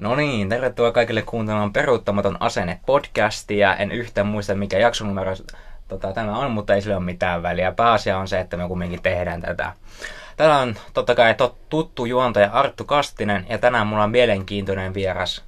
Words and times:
No 0.00 0.14
niin, 0.14 0.48
tervetuloa 0.48 0.92
kaikille 0.92 1.22
kuuntelemaan 1.22 1.72
Peruuttamaton 1.72 2.36
asenne 2.40 2.80
podcastia. 2.86 3.76
En 3.76 3.92
yhtään 3.92 4.26
muista 4.26 4.54
mikä 4.54 4.78
jaksonumero 4.78 5.32
tota, 5.88 6.12
tämä 6.12 6.38
on, 6.38 6.50
mutta 6.50 6.74
ei 6.74 6.82
sillä 6.82 6.96
ole 6.96 7.04
mitään 7.04 7.42
väliä. 7.42 7.72
Pääasia 7.72 8.18
on 8.18 8.28
se, 8.28 8.40
että 8.40 8.56
me 8.56 8.68
kumminkin 8.68 9.02
tehdään 9.02 9.40
tätä. 9.40 9.72
Täällä 10.36 10.58
on 10.58 10.74
totta 10.94 11.14
kai 11.14 11.34
tot, 11.34 11.56
tuttu 11.68 12.04
juontaja 12.04 12.50
Arttu 12.52 12.84
Kastinen 12.84 13.46
ja 13.48 13.58
tänään 13.58 13.86
mulla 13.86 14.04
on 14.04 14.10
mielenkiintoinen 14.10 14.94
vieras. 14.94 15.44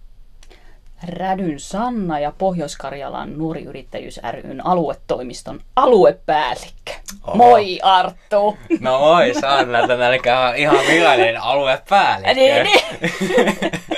Rädyn 1.09 1.61
Sanna 1.61 2.19
ja 2.19 2.33
Pohjois-Karjalan 2.39 3.39
nuoriyrittäjyys 3.39 4.21
ryn 4.31 4.67
aluetoimiston 4.67 5.61
aluepäällikkö. 5.77 6.93
Oho. 7.27 7.37
Moi 7.37 7.79
Arttu! 7.83 8.59
No 8.81 8.99
moi 8.99 9.35
Sanna, 9.35 9.87
tänään 9.87 10.49
on 10.49 10.57
ihan 10.57 10.77
virallinen 10.91 11.43
aluepäällikkö. 11.43 12.35
Niin, 12.41 12.65
niin. 12.65 13.71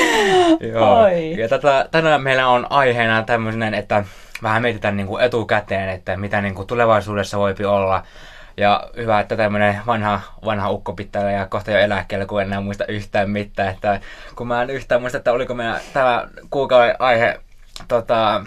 Joo. 0.72 1.02
Oi. 1.02 1.36
Ja 1.38 1.48
tätä, 1.48 1.88
tänään 1.90 2.22
meillä 2.22 2.48
on 2.48 2.66
aiheena 2.70 3.22
tämmöinen, 3.22 3.74
että 3.74 4.04
vähän 4.42 4.62
mietitään 4.62 4.96
niin 4.96 5.06
kuin 5.06 5.24
etukäteen, 5.24 5.88
että 5.88 6.16
mitä 6.16 6.40
niin 6.40 6.54
kuin 6.54 6.66
tulevaisuudessa 6.66 7.38
voipi 7.38 7.64
olla. 7.64 8.02
Ja 8.56 8.90
hyvä, 8.96 9.20
että 9.20 9.36
tämmöinen 9.36 9.78
vanha, 9.86 10.20
vanha 10.44 10.70
ukko 10.70 10.92
pitää 10.92 11.30
ja 11.30 11.46
kohta 11.46 11.70
jo 11.70 11.78
eläkkeellä, 11.78 12.26
kun 12.26 12.42
en 12.42 12.46
enää 12.46 12.60
muista 12.60 12.86
yhtään 12.86 13.30
mitään. 13.30 13.68
Että, 13.68 14.00
kun 14.36 14.46
mä 14.46 14.62
en 14.62 14.70
yhtään 14.70 15.00
muista, 15.00 15.18
että 15.18 15.32
oliko 15.32 15.54
meidän 15.54 15.80
tämä 15.92 16.28
kuukauden 16.50 16.96
aihe 16.98 17.40
tota, 17.88 18.44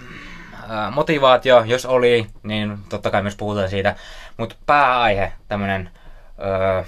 motivaatio, 0.92 1.64
jos 1.64 1.86
oli, 1.86 2.28
niin 2.44 2.78
totta 2.90 3.12
kai 3.12 3.22
myös 3.22 3.36
puhutaan 3.36 3.70
siitä. 3.70 3.96
Mutta 4.38 4.56
pääaihe, 4.66 5.32
tämmöinen 5.48 5.90
öö, 6.40 6.84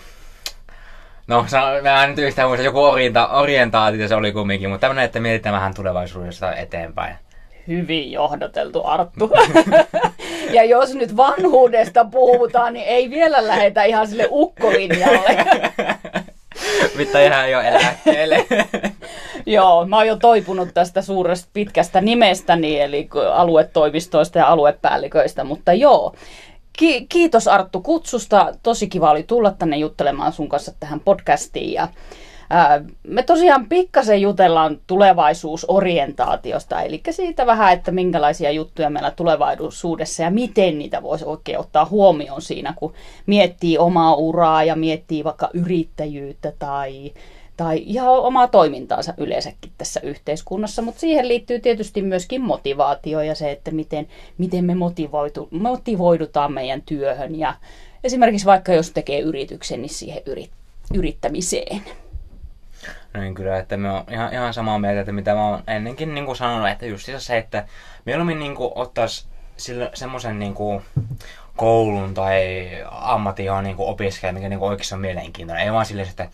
No, 1.27 1.45
mä 1.81 2.03
en 2.03 2.09
nyt 2.09 2.19
yhtään 2.19 2.49
muista, 2.49 2.65
joku 2.65 2.83
orienta, 2.83 3.27
orientaatio 3.27 4.07
se 4.07 4.15
oli 4.15 4.31
kumminkin, 4.31 4.69
mutta 4.69 4.81
tämmöinen, 4.81 5.05
että 5.05 5.19
mietitään 5.19 5.55
vähän 5.55 5.73
tulevaisuudesta 5.73 6.55
eteenpäin. 6.55 7.15
Hyvin 7.67 8.11
johdoteltu, 8.11 8.81
Arttu. 8.85 9.31
ja 10.55 10.63
jos 10.63 10.95
nyt 10.95 11.17
vanhuudesta 11.17 12.05
puhutaan, 12.05 12.73
niin 12.73 12.85
ei 12.85 13.09
vielä 13.09 13.47
lähetä 13.47 13.83
ihan 13.83 14.07
sille 14.07 14.27
ukkolinjalle. 14.31 15.37
Mitä 16.97 17.25
ihan 17.25 17.51
jo 17.51 17.61
eläkkeelle. 17.61 18.45
Joo, 19.45 19.85
mä 19.85 19.95
oon 19.95 20.07
jo 20.07 20.15
toipunut 20.15 20.69
tästä 20.73 21.01
suuresta 21.01 21.49
pitkästä 21.53 22.01
nimestäni, 22.01 22.79
eli 22.79 23.09
aluetoimistoista 23.33 24.39
ja 24.39 24.47
aluepäälliköistä, 24.47 25.43
mutta 25.43 25.73
joo. 25.73 26.15
Ki- 26.77 27.05
kiitos 27.09 27.47
Arttu 27.47 27.81
kutsusta. 27.81 28.53
Tosi 28.63 28.87
kiva 28.87 29.11
oli 29.11 29.23
tulla 29.23 29.51
tänne 29.51 29.77
juttelemaan 29.77 30.33
sun 30.33 30.49
kanssa 30.49 30.71
tähän 30.79 30.99
podcastiin. 30.99 31.73
Ja, 31.73 31.87
ää, 32.49 32.81
me 33.07 33.23
tosiaan 33.23 33.69
pikkasen 33.69 34.21
jutellaan 34.21 34.79
tulevaisuusorientaatiosta, 34.87 36.81
eli 36.81 37.01
siitä 37.09 37.45
vähän, 37.45 37.73
että 37.73 37.91
minkälaisia 37.91 38.51
juttuja 38.51 38.89
meillä 38.89 39.11
tulevaisuudessa 39.11 40.23
ja 40.23 40.31
miten 40.31 40.79
niitä 40.79 41.03
voisi 41.03 41.25
oikein 41.25 41.59
ottaa 41.59 41.85
huomioon 41.85 42.41
siinä, 42.41 42.73
kun 42.75 42.93
miettii 43.25 43.77
omaa 43.77 44.15
uraa 44.15 44.63
ja 44.63 44.75
miettii 44.75 45.23
vaikka 45.23 45.49
yrittäjyyttä 45.53 46.53
tai 46.59 47.13
tai 47.57 47.83
ihan 47.85 48.09
omaa 48.09 48.47
toimintaansa 48.47 49.13
yleensäkin 49.17 49.71
tässä 49.77 49.99
yhteiskunnassa, 50.03 50.81
mutta 50.81 50.99
siihen 50.99 51.27
liittyy 51.27 51.59
tietysti 51.59 52.01
myöskin 52.01 52.41
motivaatio 52.41 53.21
ja 53.21 53.35
se, 53.35 53.51
että 53.51 53.71
miten, 53.71 54.07
miten 54.37 54.65
me 54.65 54.75
motivoitu, 54.75 55.47
motivoidutaan 55.51 56.53
meidän 56.53 56.81
työhön 56.81 57.39
ja 57.39 57.53
esimerkiksi 58.03 58.45
vaikka 58.45 58.73
jos 58.73 58.91
tekee 58.91 59.19
yrityksen, 59.19 59.81
niin 59.81 59.89
siihen 59.89 60.21
yrit, 60.25 60.51
yrittämiseen. 60.93 61.81
No 63.13 63.21
niin 63.21 63.35
kyllä, 63.35 63.57
että 63.57 63.77
me 63.77 63.91
on 63.91 64.03
ihan, 64.11 64.33
ihan 64.33 64.53
samaa 64.53 64.79
mieltä, 64.79 64.99
että 64.99 65.11
mitä 65.11 65.33
mä 65.33 65.49
oon 65.49 65.63
ennenkin 65.67 66.15
niin 66.15 66.25
kuin 66.25 66.35
sanonut, 66.35 66.69
että 66.69 66.85
just 66.85 67.09
se, 67.17 67.37
että 67.37 67.67
mieluummin 68.05 68.39
niin 68.39 68.55
kuin 68.55 68.71
ottaisi 68.75 69.25
semmoisen 69.93 70.39
niin 70.39 70.53
kuin 70.53 70.81
koulun 71.57 72.13
tai 72.13 72.67
ammatin, 72.91 73.45
johon 73.45 73.63
niin 73.63 73.75
opiskelee, 73.79 74.33
mikä 74.33 74.49
niin 74.49 74.59
oikeasti 74.59 74.95
on 74.95 75.01
mielenkiintoinen. 75.01 75.65
Ei 75.65 75.73
vaan 75.73 75.85
silleen, 75.85 76.09
että 76.09 76.29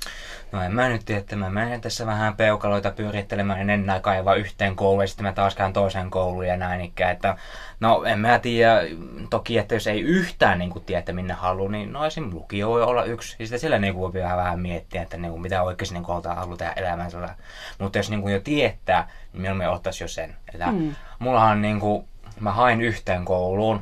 no 0.52 0.62
en 0.62 0.76
mä 0.76 0.90
nyt 0.90 1.06
tiedä, 1.06 1.20
että 1.20 1.36
mä 1.36 1.50
menen 1.50 1.82
tässä 1.82 2.06
vähän 2.06 2.36
peukaloita 2.36 2.92
pyörittelemään, 2.92 3.60
en 3.60 3.70
enää 3.70 4.00
kaivaa 4.00 4.36
yhteen 4.36 4.76
kouluun 4.76 5.04
ja 5.04 5.08
sitten 5.08 5.26
mä 5.26 5.34
taas 5.34 5.56
käyn 5.56 5.74
toiseen 5.74 6.10
kouluun 6.10 6.48
ja 6.48 6.58
näin 6.58 6.82
ikään. 6.82 7.12
Että, 7.12 7.38
no 7.80 8.04
en 8.04 8.20
mä 8.20 8.40
tiedä, 8.40 8.82
toki, 9.30 9.58
että 9.58 9.76
jos 9.76 9.88
ei 9.88 10.02
yhtään 10.02 10.60
niin 10.60 10.70
kuin 10.70 10.86
tiedä, 10.86 11.00
että 11.00 11.14
minne 11.14 11.34
haluaa, 11.34 11.72
niin 11.72 11.94
no 11.94 12.06
esim. 12.06 12.30
lukio 12.34 12.70
voi 12.70 12.84
olla 12.84 13.04
yksi. 13.04 13.36
Ja 13.40 13.46
sitten 13.46 13.60
sillä 13.60 13.80
niin 13.80 13.94
kuin 13.94 14.14
voi 14.14 14.22
vähän, 14.22 14.38
vähän 14.38 14.60
miettiä, 14.60 15.02
että 15.02 15.18
niin 15.18 15.32
kuin, 15.32 15.42
mitä 15.42 15.64
oikeasti 15.64 15.96
niin 15.96 16.04
kuin 16.04 16.24
haluaa 16.36 16.58
tehdä 16.58 16.74
elämänsä. 16.76 17.36
Mutta 17.80 18.00
jos 18.00 18.10
niin 18.10 18.22
kuin 18.22 18.34
jo 18.34 18.40
tietää, 18.40 19.08
niin 19.34 19.42
mieluummin 19.42 19.70
ottaisi 19.70 20.04
jo 20.04 20.08
sen. 20.08 20.36
Että 20.54 20.72
mm. 20.72 20.96
mullahan 21.20 21.52
on 21.52 21.62
niin 21.62 21.80
kuin, 21.80 22.08
mä 22.40 22.52
hain 22.52 22.82
yhteen 22.82 23.26
kouluun, 23.26 23.82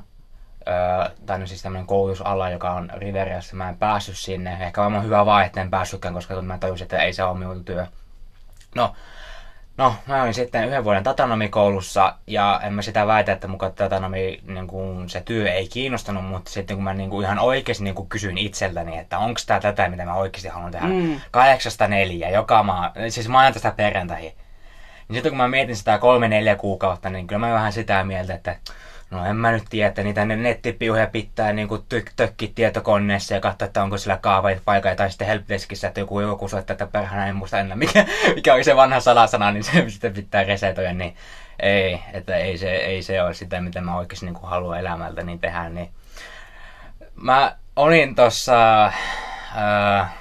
Öö, 0.67 1.16
tai 1.25 1.39
no 1.39 1.47
siis 1.47 1.61
tämmöinen 1.61 1.88
koulutusala, 1.88 2.49
joka 2.49 2.72
on 2.72 2.91
Riveriassa. 2.94 3.55
Mä 3.55 3.69
en 3.69 3.77
päässyt 3.77 4.17
sinne. 4.17 4.57
Ehkä 4.61 4.81
varmaan 4.81 5.03
hyvä 5.03 5.25
vaan, 5.25 5.45
että 5.45 5.61
en 5.61 5.69
päässytkään, 5.69 6.13
koska 6.13 6.41
mä 6.41 6.57
tajusin, 6.57 6.85
että 6.85 7.03
ei 7.03 7.13
se 7.13 7.23
ole 7.23 7.38
minun 7.38 7.66
työ. 7.66 7.85
No, 8.75 8.95
no, 9.77 9.95
mä 10.07 10.22
olin 10.22 10.33
sitten 10.33 10.67
yhden 10.67 10.83
vuoden 10.83 11.03
tatanomikoulussa 11.03 12.16
ja 12.27 12.61
en 12.63 12.73
mä 12.73 12.81
sitä 12.81 13.07
väitä, 13.07 13.31
että 13.31 13.47
mukaan 13.47 13.73
tatanomi, 13.73 14.39
niin 14.47 14.67
kun 14.67 15.09
se 15.09 15.22
työ 15.22 15.51
ei 15.51 15.67
kiinnostanut, 15.67 16.25
mutta 16.25 16.51
sitten 16.51 16.78
kun 16.78 16.83
mä 16.83 16.93
niin 16.93 17.09
kuin 17.09 17.25
ihan 17.25 17.39
oikeasti 17.39 17.83
niin 17.83 17.95
kuin 17.95 18.09
kysyin 18.09 18.38
itseltäni, 18.38 18.97
että 18.97 19.19
onko 19.19 19.39
tämä 19.45 19.59
tätä, 19.59 19.89
mitä 19.89 20.05
mä 20.05 20.16
oikeasti 20.16 20.47
haluan 20.47 20.72
tehdä, 20.72 20.88
mm. 20.88 21.22
kahdeksasta 21.31 21.88
neljä, 21.88 22.29
joka 22.29 22.63
maa, 22.63 22.91
siis 23.09 23.28
maanantaista 23.28 23.72
perjantaihin. 23.72 24.31
Niin 25.07 25.16
sitten 25.16 25.31
kun 25.31 25.38
mä 25.38 25.47
mietin 25.47 25.75
sitä 25.75 25.97
kolme 25.97 26.28
neljä 26.28 26.55
kuukautta, 26.55 27.09
niin 27.09 27.28
kyllä 27.28 27.47
mä 27.47 27.53
vähän 27.53 27.73
sitä 27.73 28.03
mieltä, 28.03 28.33
että 28.33 28.55
No 29.11 29.25
en 29.25 29.35
mä 29.35 29.51
nyt 29.51 29.63
tiedä, 29.69 29.88
että 29.88 30.03
niitä 30.03 30.25
nettipiuheja 30.25 31.07
pitää 31.07 31.53
niin 31.53 31.67
tök, 31.89 32.11
tökki 32.16 32.51
tietokoneessa 32.55 33.33
ja 33.33 33.39
katsoa, 33.39 33.66
että 33.66 33.83
onko 33.83 33.97
sillä 33.97 34.17
kaavait 34.17 34.61
paikalla 34.66 34.95
tai 34.95 35.09
sitten 35.09 35.27
helpdeskissä, 35.27 35.88
että 35.88 35.99
joku, 35.99 36.19
joku 36.19 36.47
soittaa, 36.47 36.73
että 36.73 36.88
perhana 36.88 37.27
en 37.27 37.35
muista 37.35 37.59
enää, 37.59 37.77
mikä, 37.77 38.05
mikä 38.35 38.53
oli 38.53 38.63
se 38.63 38.75
vanha 38.75 38.99
salasana, 38.99 39.51
niin 39.51 39.63
se 39.63 39.72
sitten 39.89 40.13
pitää 40.13 40.44
resetoida, 40.44 40.94
niin 40.94 41.16
ei, 41.59 41.99
että 42.13 42.35
ei 42.35 42.57
se, 42.57 42.75
ei 42.75 43.03
se 43.03 43.23
ole 43.23 43.33
sitä, 43.33 43.61
mitä 43.61 43.81
mä 43.81 43.97
oikeasti 43.97 44.25
niin 44.25 44.38
haluan 44.44 44.79
elämältä 44.79 45.23
niin 45.23 45.39
tehdä. 45.39 45.69
Niin. 45.69 45.89
Mä 47.16 47.55
olin 47.75 48.16
tuossa 48.16 48.85
äh, 48.85 50.13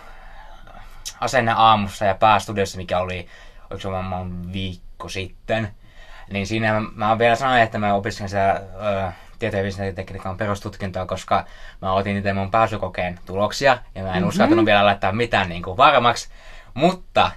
asenne 1.21 1.53
aamussa 1.57 2.05
ja 2.05 2.15
päästudiossa, 2.15 2.79
mikä 2.79 2.99
oli, 2.99 3.29
oliko 3.71 3.83
se 3.83 3.89
viikko 4.53 5.09
sitten, 5.09 5.75
niin 6.33 6.47
siinä 6.47 6.81
mä, 6.81 6.89
mä 6.95 7.19
vielä 7.19 7.37
sanoin, 7.37 7.63
että 7.63 7.79
mä 7.79 7.95
opiskelen 7.95 8.29
sitä 8.29 8.51
ö, 8.53 9.13
tieto- 9.39 9.57
ja 9.57 9.63
viestintätekniikan 9.63 10.37
perustutkintoa, 10.37 11.07
koska 11.07 11.45
mä 11.83 11.93
otin 11.93 12.15
niitä 12.15 12.35
mun 12.35 12.51
pääsykokeen 12.51 13.19
tuloksia 13.27 13.79
ja 13.95 14.03
mä 14.03 14.09
en 14.09 14.15
mm-hmm. 14.15 14.29
uskaltanut 14.29 14.67
vielä 14.67 14.85
laittaa 14.85 15.13
mitään 15.13 15.49
niin 15.49 15.63
kuin 15.63 15.77
varmaksi. 15.77 16.29
Mutta 16.75 17.31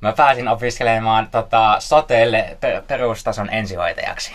mä 0.00 0.12
pääsin 0.12 0.48
opiskelemaan 0.48 1.28
tota, 1.30 1.76
soteelle 1.78 2.56
per- 2.60 2.82
perustason 2.86 3.50
ensihoitajaksi. 3.50 4.32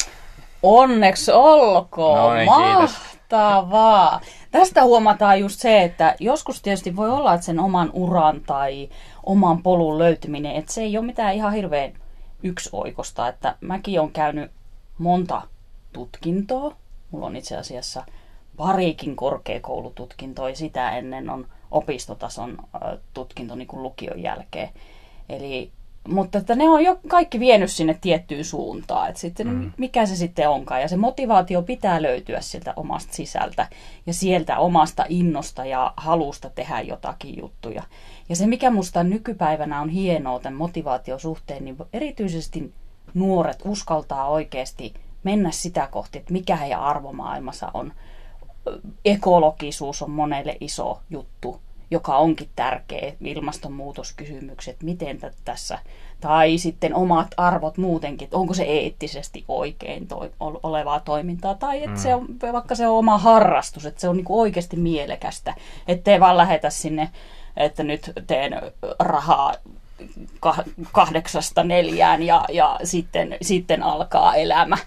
Onneksi 0.64 1.32
olkoon! 1.32 2.18
Noin, 2.20 2.46
Mahtavaa! 2.46 4.22
Tästä 4.52 4.84
huomataan 4.84 5.40
just 5.40 5.60
se, 5.60 5.84
että 5.84 6.16
joskus 6.20 6.62
tietysti 6.62 6.96
voi 6.96 7.10
olla, 7.10 7.34
että 7.34 7.46
sen 7.46 7.60
oman 7.60 7.90
uran 7.94 8.42
tai 8.42 8.90
oman 9.24 9.64
polun 9.64 10.00
löytyminen, 10.00 10.56
että 10.56 10.74
se 10.74 10.82
ei 10.82 10.98
ole 10.98 11.06
mitään 11.06 11.34
ihan 11.34 11.54
hirveän 11.54 11.94
yksi 12.44 12.70
oikosta, 12.72 13.28
että 13.28 13.56
mäkin 13.62 14.02
on 14.02 14.12
käynyt 14.12 14.52
monta 14.98 15.42
tutkintoa. 15.94 16.76
Mulla 17.12 17.26
on 17.26 17.36
itse 17.36 17.58
asiassa 17.58 18.06
parikin 18.58 19.16
korkeakoulututkintoa 19.16 20.50
ja 20.50 20.56
sitä 20.56 20.92
ennen 20.92 21.30
on 21.30 21.48
opistotason 21.72 22.58
tutkinto 23.14 23.56
niin 23.56 23.68
kuin 23.68 23.84
lukion 23.84 24.22
jälkeen. 24.22 24.70
Eli, 25.30 25.72
mutta 26.08 26.38
että 26.38 26.56
ne 26.56 26.70
on 26.70 26.84
jo 26.84 27.00
kaikki 27.08 27.40
vienyt 27.40 27.72
sinne 27.72 27.98
tiettyyn 28.02 28.46
suuntaan. 28.46 29.10
Että 29.10 29.22
sitten 29.22 29.48
mm. 29.48 29.72
mikä 29.78 30.06
se 30.06 30.16
sitten 30.16 30.50
onkaan. 30.50 30.82
Ja 30.82 30.88
se 30.88 30.98
motivaatio 30.98 31.62
pitää 31.62 32.02
löytyä 32.02 32.42
sieltä 32.42 32.74
omasta 32.76 33.14
sisältä 33.14 33.68
ja 34.06 34.14
sieltä 34.14 34.58
omasta 34.58 35.06
innosta 35.10 35.66
ja 35.66 35.94
halusta 35.98 36.50
tehdä 36.50 36.82
jotakin 36.82 37.38
juttuja. 37.38 37.84
Ja 38.30 38.36
se, 38.36 38.48
mikä 38.48 38.72
musta 38.72 39.04
nykypäivänä 39.04 39.82
on 39.82 39.90
hienoa 39.90 40.40
tämän 40.40 40.58
motivaatiosuhteen, 40.58 41.66
niin 41.66 41.78
erityisesti 41.94 42.74
nuoret 43.14 43.60
uskaltaa 43.66 44.28
oikeasti 44.28 44.94
mennä 45.24 45.52
sitä 45.52 45.88
kohti, 45.92 46.18
että 46.18 46.34
mikä 46.34 46.56
heidän 46.56 46.80
arvomaailmassa 46.80 47.72
on. 47.74 47.94
Ekologisuus 49.06 50.02
on 50.02 50.12
monelle 50.12 50.58
iso 50.60 51.02
juttu, 51.10 51.62
joka 51.92 52.18
onkin 52.18 52.50
tärkeä, 52.56 53.14
ilmastonmuutoskysymykset, 53.22 54.84
miten 54.84 55.20
tässä, 55.46 55.80
tai 56.24 56.58
sitten 56.58 56.96
omat 56.96 57.28
arvot 57.38 57.78
muutenkin, 57.78 58.26
että 58.26 58.38
onko 58.38 58.54
se 58.54 58.64
eettisesti 58.64 59.46
oikein 59.48 60.08
toi, 60.08 60.32
olevaa 60.40 61.00
toimintaa, 61.00 61.56
tai 61.56 61.78
että 61.78 61.90
mm. 61.90 61.98
se 61.98 62.16
on, 62.16 62.28
vaikka 62.54 62.76
se 62.76 62.88
on 62.88 62.98
oma 62.98 63.18
harrastus, 63.18 63.86
että 63.86 64.02
se 64.02 64.10
on 64.10 64.18
niinku 64.18 64.40
oikeasti 64.40 64.78
mielekästä, 64.78 65.56
ettei 65.88 66.20
vaan 66.20 66.38
lähetä 66.38 66.70
sinne 66.70 67.10
että 67.58 67.84
nyt 67.84 68.12
teen 68.28 68.62
rahaa 69.00 69.54
kahdeksasta 70.92 71.64
neljään 71.64 72.24
ja, 72.24 72.46
ja 72.52 72.80
sitten, 72.84 73.38
sitten 73.42 73.84
alkaa 73.84 74.36
elämä. 74.36 74.78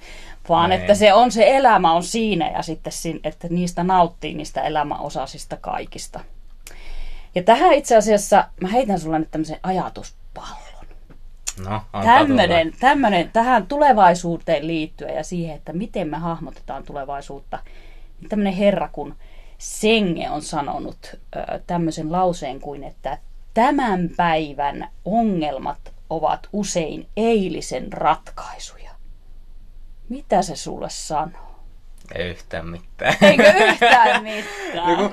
Vaan 0.48 0.70
Näin. 0.70 0.80
että 0.80 0.94
se 0.94 1.14
on 1.14 1.32
se 1.32 1.56
elämä 1.56 1.92
on 1.92 2.02
siinä 2.02 2.50
ja 2.50 2.62
sitten 2.62 2.92
että 3.24 3.48
niistä 3.50 3.84
nauttii 3.84 4.34
niistä 4.34 4.62
elämäosasista 4.62 5.56
kaikista. 5.56 6.20
Ja 7.34 7.42
tähän 7.42 7.72
itse 7.72 7.96
asiassa, 7.96 8.44
mä 8.60 8.68
heitän 8.68 9.00
sulle 9.00 9.18
nyt 9.18 9.30
tämmöisen 9.30 9.60
ajatuspallon. 9.62 10.65
No, 11.64 11.82
tämmönen, 12.04 12.72
tämmönen, 12.80 13.30
tähän 13.32 13.66
tulevaisuuteen 13.66 14.66
liittyen 14.66 15.14
ja 15.14 15.24
siihen, 15.24 15.56
että 15.56 15.72
miten 15.72 16.08
me 16.08 16.16
hahmotetaan 16.16 16.82
tulevaisuutta. 16.82 17.58
Tämmöinen 18.28 18.54
herra 18.54 18.88
kun 18.92 19.14
Senge 19.58 20.30
on 20.30 20.42
sanonut 20.42 20.98
ö, 21.36 21.40
tämmöisen 21.66 22.12
lauseen 22.12 22.60
kuin, 22.60 22.84
että 22.84 23.18
tämän 23.54 24.10
päivän 24.16 24.88
ongelmat 25.04 25.92
ovat 26.10 26.48
usein 26.52 27.08
eilisen 27.16 27.92
ratkaisuja. 27.92 28.90
Mitä 30.08 30.42
se 30.42 30.56
sulle 30.56 30.90
sanoo? 30.90 31.46
Ei 32.14 32.30
yhtään 32.30 32.68
mitään. 32.68 33.16
Eikö 33.22 33.52
yhtään 33.64 34.22
mitään? 34.34 34.98
no, 34.98 35.12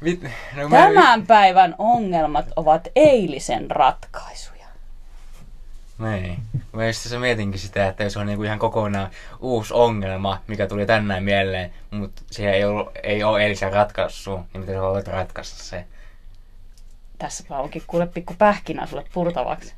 mit, 0.00 0.22
no, 0.56 0.68
Tämän 0.70 1.20
mä... 1.20 1.26
päivän 1.26 1.74
ongelmat 1.78 2.46
ovat 2.56 2.88
eilisen 2.96 3.70
ratkaisuja. 3.70 4.53
Niin. 6.10 6.42
Mä 6.72 6.86
just 6.86 7.18
mietinkin 7.18 7.60
sitä, 7.60 7.88
että 7.88 8.04
jos 8.04 8.16
on 8.16 8.26
niinku 8.26 8.42
ihan 8.42 8.58
kokonaan 8.58 9.10
uusi 9.40 9.74
ongelma, 9.74 10.40
mikä 10.46 10.66
tuli 10.66 10.86
tänään 10.86 11.24
mieleen, 11.24 11.74
mutta 11.90 12.22
se 12.30 12.50
ei, 12.50 12.64
ollut, 12.64 12.88
ei 13.02 13.24
ole 13.24 13.42
eilisen 13.42 13.72
ratkaisu, 13.72 14.36
niin 14.36 14.60
miten 14.60 14.74
sä 14.74 14.80
voit 14.80 15.08
ratkaista 15.08 15.64
se? 15.64 15.84
Tässä 17.18 17.44
onkin 17.58 17.82
kuule 17.86 18.06
pikku 18.06 18.34
pähkinä 18.38 18.86
sulle 18.86 19.04
purtavaksi. 19.14 19.74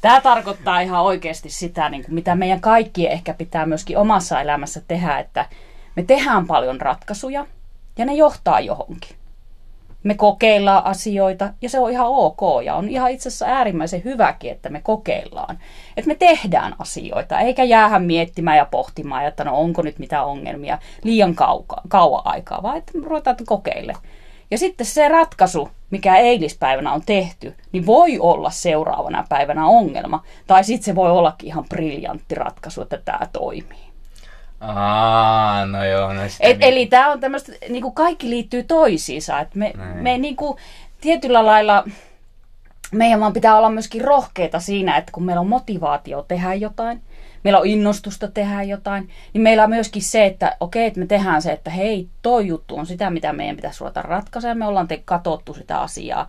Tämä 0.00 0.20
tarkoittaa 0.20 0.80
ihan 0.80 1.02
oikeasti 1.02 1.50
sitä, 1.50 1.88
niin 1.88 2.04
kuin 2.04 2.14
mitä 2.14 2.34
meidän 2.34 2.60
kaikkien 2.60 3.12
ehkä 3.12 3.34
pitää 3.34 3.66
myöskin 3.66 3.98
omassa 3.98 4.40
elämässä 4.40 4.82
tehdä, 4.88 5.18
että 5.18 5.46
me 5.96 6.02
tehdään 6.02 6.46
paljon 6.46 6.80
ratkaisuja 6.80 7.46
ja 7.98 8.04
ne 8.04 8.14
johtaa 8.14 8.60
johonkin. 8.60 9.16
Me 10.04 10.14
kokeillaan 10.14 10.84
asioita 10.84 11.48
ja 11.62 11.68
se 11.68 11.78
on 11.78 11.90
ihan 11.90 12.06
ok 12.06 12.40
ja 12.64 12.74
on 12.74 12.88
ihan 12.88 13.10
itse 13.10 13.28
asiassa 13.28 13.46
äärimmäisen 13.46 14.04
hyväkin, 14.04 14.50
että 14.50 14.68
me 14.68 14.80
kokeillaan. 14.80 15.58
Että 15.96 16.08
me 16.08 16.14
tehdään 16.14 16.74
asioita 16.78 17.40
eikä 17.40 17.64
jäähän 17.64 18.04
miettimään 18.04 18.56
ja 18.56 18.64
pohtimaan, 18.70 19.26
että 19.26 19.44
no 19.44 19.56
onko 19.56 19.82
nyt 19.82 19.98
mitä 19.98 20.24
ongelmia 20.24 20.78
liian 21.04 21.34
kauka, 21.34 21.76
kauan 21.88 22.22
aikaa, 22.24 22.62
vaan 22.62 22.76
että 22.76 22.92
ruvetaan 23.04 23.36
kokeille. 23.46 23.94
Ja 24.50 24.58
sitten 24.58 24.86
se 24.86 25.08
ratkaisu, 25.08 25.68
mikä 25.90 26.16
eilispäivänä 26.16 26.92
on 26.92 27.02
tehty, 27.06 27.54
niin 27.72 27.86
voi 27.86 28.18
olla 28.18 28.50
seuraavana 28.50 29.24
päivänä 29.28 29.66
ongelma. 29.66 30.22
Tai 30.46 30.64
sitten 30.64 30.84
se 30.84 30.94
voi 30.94 31.10
ollakin 31.10 31.46
ihan 31.46 31.64
briljantti 31.68 32.34
ratkaisu, 32.34 32.82
että 32.82 32.98
tämä 33.04 33.26
toimii. 33.32 33.83
Aa, 34.66 35.66
no 35.66 35.84
joo. 35.84 36.12
No 36.12 36.20
Et, 36.40 36.56
eli 36.60 36.86
tämä 36.86 37.12
on 37.12 37.20
tämmöistä, 37.20 37.52
niinku 37.68 37.90
kaikki 37.90 38.30
liittyy 38.30 38.62
toisiinsa. 38.62 39.40
Et 39.40 39.54
me, 39.54 39.72
me 39.94 40.18
niinku, 40.18 40.56
tietyllä 41.00 41.46
lailla, 41.46 41.84
meidän 42.92 43.20
vaan 43.20 43.32
pitää 43.32 43.56
olla 43.56 43.70
myöskin 43.70 44.04
rohkeita 44.04 44.60
siinä, 44.60 44.96
että 44.96 45.12
kun 45.12 45.24
meillä 45.24 45.40
on 45.40 45.48
motivaatio 45.48 46.22
tehdä 46.22 46.54
jotain, 46.54 47.02
meillä 47.44 47.58
on 47.60 47.66
innostusta 47.66 48.28
tehdä 48.28 48.62
jotain, 48.62 49.08
niin 49.32 49.42
meillä 49.42 49.64
on 49.64 49.70
myöskin 49.70 50.02
se, 50.02 50.26
että 50.26 50.56
okei, 50.60 50.86
että 50.86 51.00
me 51.00 51.06
tehdään 51.06 51.42
se, 51.42 51.52
että 51.52 51.70
hei, 51.70 52.08
toi 52.22 52.46
juttu 52.46 52.76
on 52.76 52.86
sitä, 52.86 53.10
mitä 53.10 53.32
meidän 53.32 53.56
pitäisi 53.56 53.80
ruveta 53.80 54.02
ratkaisemaan, 54.02 54.58
me 54.58 54.66
ollaan 54.66 54.88
te 54.88 55.02
katsottu 55.04 55.54
sitä 55.54 55.80
asiaa. 55.80 56.26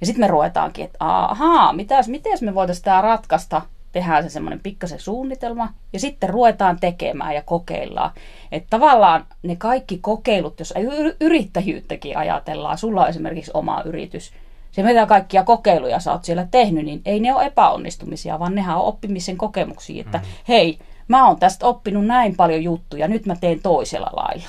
Ja 0.00 0.06
sitten 0.06 0.20
me 0.20 0.26
ruetaankin, 0.26 0.84
että 0.84 0.96
ahaa, 1.00 1.72
mitäs, 1.72 2.08
mitäs 2.08 2.42
me 2.42 2.54
voitaisiin 2.54 2.84
tämä 2.84 3.00
ratkaista, 3.00 3.62
tehdään 3.96 4.22
se 4.22 4.28
semmoinen 4.28 4.60
pikkasen 4.60 5.00
suunnitelma 5.00 5.68
ja 5.92 6.00
sitten 6.00 6.30
ruvetaan 6.30 6.80
tekemään 6.80 7.34
ja 7.34 7.42
kokeillaan. 7.42 8.10
Että 8.52 8.66
tavallaan 8.70 9.26
ne 9.42 9.56
kaikki 9.56 9.98
kokeilut, 9.98 10.58
jos 10.58 10.74
yrittäjyyttäkin 11.20 12.18
ajatellaan, 12.18 12.78
sulla 12.78 13.02
on 13.02 13.08
esimerkiksi 13.08 13.50
oma 13.54 13.82
yritys, 13.84 14.32
se 14.72 14.82
mitä 14.82 15.06
kaikkia 15.06 15.44
kokeiluja 15.44 16.00
sä 16.00 16.12
oot 16.12 16.24
siellä 16.24 16.46
tehnyt, 16.50 16.84
niin 16.84 17.00
ei 17.04 17.20
ne 17.20 17.34
ole 17.34 17.46
epäonnistumisia, 17.46 18.38
vaan 18.38 18.54
nehän 18.54 18.76
on 18.76 18.84
oppimisen 18.84 19.36
kokemuksia, 19.36 20.00
että 20.00 20.18
mm. 20.18 20.24
hei, 20.48 20.78
mä 21.08 21.28
oon 21.28 21.38
tästä 21.38 21.66
oppinut 21.66 22.06
näin 22.06 22.36
paljon 22.36 22.62
juttuja, 22.62 23.08
nyt 23.08 23.26
mä 23.26 23.36
teen 23.36 23.60
toisella 23.62 24.10
lailla. 24.12 24.48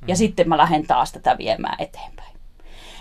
Mm. 0.00 0.08
Ja 0.08 0.16
sitten 0.16 0.48
mä 0.48 0.56
lähden 0.56 0.86
taas 0.86 1.12
tätä 1.12 1.38
viemään 1.38 1.76
eteenpäin. 1.78 2.36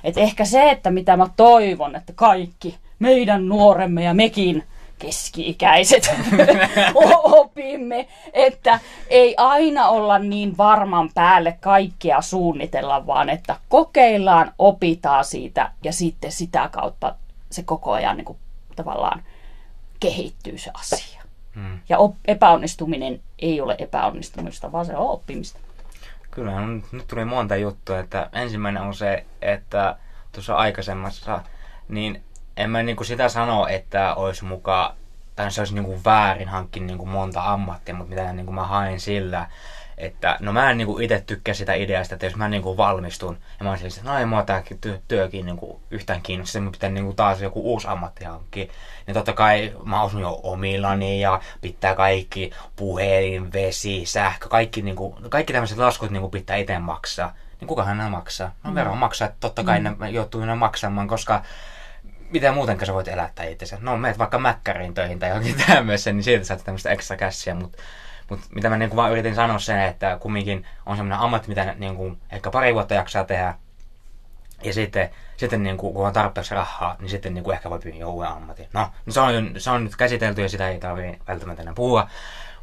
Et 0.03 0.17
ehkä 0.17 0.45
se, 0.45 0.69
että 0.69 0.91
mitä 0.91 1.17
mä 1.17 1.27
toivon, 1.35 1.95
että 1.95 2.13
kaikki 2.15 2.77
meidän 2.99 3.47
nuoremme 3.47 4.03
ja 4.03 4.13
mekin 4.13 4.63
keski-ikäiset 4.99 6.11
opimme, 7.39 8.07
että 8.33 8.79
ei 9.09 9.33
aina 9.37 9.87
olla 9.87 10.19
niin 10.19 10.57
varman 10.57 11.09
päälle 11.13 11.57
kaikkea 11.61 12.21
suunnitella, 12.21 13.07
vaan 13.07 13.29
että 13.29 13.55
kokeillaan, 13.69 14.53
opitaan 14.59 15.25
siitä 15.25 15.71
ja 15.83 15.93
sitten 15.93 16.31
sitä 16.31 16.69
kautta 16.71 17.15
se 17.49 17.63
koko 17.63 17.91
ajan 17.91 18.17
niin 18.17 18.25
kuin, 18.25 18.37
tavallaan 18.75 19.23
kehittyy 19.99 20.57
se 20.57 20.71
asia. 20.73 21.21
Hmm. 21.55 21.79
Ja 21.89 21.97
op- 21.97 22.15
epäonnistuminen 22.25 23.21
ei 23.39 23.61
ole 23.61 23.75
epäonnistumista, 23.79 24.71
vaan 24.71 24.85
se 24.85 24.95
on 24.95 25.09
oppimista. 25.09 25.59
Kyllä, 26.31 26.51
nyt 26.91 27.07
tuli 27.07 27.25
monta 27.25 27.55
juttua. 27.55 27.99
Että 27.99 28.29
ensimmäinen 28.33 28.83
on 28.83 28.93
se, 28.93 29.25
että 29.41 29.95
tuossa 30.31 30.55
aikaisemmassa, 30.55 31.43
niin 31.89 32.23
en 32.59 32.69
mä 32.69 32.83
niinku 32.83 33.03
sitä 33.03 33.29
sano, 33.29 33.67
että 33.67 34.15
olisi 34.15 34.45
mukaan, 34.45 34.95
tai 35.35 35.51
se 35.51 35.61
olisi 35.61 35.73
niinku 35.73 36.01
väärin 36.05 36.47
hankkia 36.47 36.83
niinku 36.83 37.05
monta 37.05 37.53
ammattia, 37.53 37.95
mutta 37.95 38.09
mitä 38.09 38.33
niinku 38.33 38.51
mä 38.51 38.63
haen 38.63 38.99
sillä, 38.99 39.47
että 39.97 40.37
no 40.39 40.53
mä 40.53 40.71
en 40.71 40.77
niinku 40.77 40.99
itse 40.99 41.23
tykkää 41.27 41.53
sitä 41.53 41.73
ideasta, 41.73 42.15
että 42.15 42.25
jos 42.25 42.35
mä 42.35 42.49
niinku 42.49 42.77
valmistun 42.77 43.37
ja 43.59 43.63
mä 43.63 43.69
olisin, 43.69 43.87
että 43.87 44.01
no 44.03 44.19
ei 44.19 44.25
mua 44.25 44.43
tää 44.43 44.63
työ, 44.81 44.99
työkin 45.07 45.45
niinku 45.45 45.81
yhtään 45.91 46.21
kiinnostaa, 46.21 46.51
sitten 46.51 46.71
pitää 46.71 46.89
niinku 46.89 47.13
taas 47.13 47.41
joku 47.41 47.61
uusi 47.61 47.87
ammatti 47.87 48.25
hankkia. 48.25 48.65
Niin 49.07 49.13
totta 49.13 49.33
kai 49.33 49.73
mä 49.85 50.01
osun 50.01 50.21
jo 50.21 50.39
omillani 50.43 51.21
ja 51.21 51.41
pitää 51.61 51.95
kaikki 51.95 52.51
puhelin, 52.75 53.53
vesi, 53.53 54.05
sähkö, 54.05 54.49
kaikki, 54.49 54.81
niinku, 54.81 55.17
kaikki 55.29 55.53
tämmöiset 55.53 55.77
laskut 55.77 56.09
niinku 56.09 56.29
pitää 56.29 56.55
itse 56.55 56.79
maksaa. 56.79 57.33
Niin 57.59 57.67
kukahan 57.67 57.97
nämä 57.97 58.09
maksaa? 58.09 58.51
No 58.63 58.69
mm. 58.69 58.75
vero 58.75 58.95
maksaa, 58.95 59.27
että 59.27 59.37
totta 59.39 59.63
kai 59.63 59.79
mm. 59.79 59.95
ne 59.99 60.09
joutuu 60.09 60.45
ne 60.45 60.55
maksamaan, 60.55 61.07
koska 61.07 61.43
mitä 62.29 62.51
muutenkaan 62.51 62.85
sä 62.85 62.93
voit 62.93 63.07
elättää 63.07 63.45
itsensä. 63.45 63.77
No 63.81 63.97
meet 63.97 64.17
vaikka 64.17 64.39
mäkkäriin 64.39 64.93
töihin 64.93 65.19
tai 65.19 65.29
johonkin 65.29 65.55
tämmöisen, 65.67 66.15
niin 66.15 66.23
siitä 66.23 66.45
saat 66.45 66.63
tämmöistä 66.63 66.89
ekstra 66.89 67.17
käsiä, 67.17 67.55
mutta 67.55 67.77
mut 68.29 68.39
mitä 68.55 68.69
mä 68.69 68.77
niinku 68.77 68.95
vaan 68.95 69.11
yritin 69.11 69.35
sanoa 69.35 69.59
sen, 69.59 69.79
että 69.79 70.17
kumminkin 70.21 70.65
on 70.85 70.97
semmoinen 70.97 71.19
ammatti, 71.19 71.49
mitä 71.49 71.75
niinku 71.77 72.17
ehkä 72.31 72.51
pari 72.51 72.73
vuotta 72.73 72.93
jaksaa 72.93 73.23
tehdä. 73.23 73.53
Ja 74.63 74.73
sitten, 74.73 75.09
sitten 75.37 75.63
niinku, 75.63 75.93
kun 75.93 76.07
on 76.07 76.13
tarpeeksi 76.13 76.55
rahaa, 76.55 76.95
niin 76.99 77.09
sitten 77.09 77.33
niinku 77.33 77.51
ehkä 77.51 77.69
voi 77.69 77.79
pyyhää 77.79 78.07
uuden 78.07 78.29
ammatin. 78.29 78.67
No, 78.73 78.91
se 79.09 79.19
on, 79.19 79.51
se 79.57 79.71
on 79.71 79.83
nyt 79.83 79.95
käsitelty 79.95 80.41
ja 80.41 80.49
sitä 80.49 80.69
ei 80.69 80.79
tarvitse 80.79 81.19
välttämättä 81.27 81.61
enää 81.61 81.73
puhua. 81.73 82.09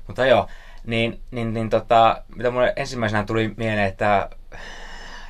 Mutta 0.07 0.27
joo, 0.27 0.49
niin, 0.85 1.21
niin, 1.31 1.55
niin 1.55 1.71
tota, 1.71 2.23
mitä 2.37 2.51
mulle 2.51 2.73
ensimmäisenä 2.77 3.25
tuli 3.25 3.55
mieleen, 3.57 3.89
että, 3.89 4.31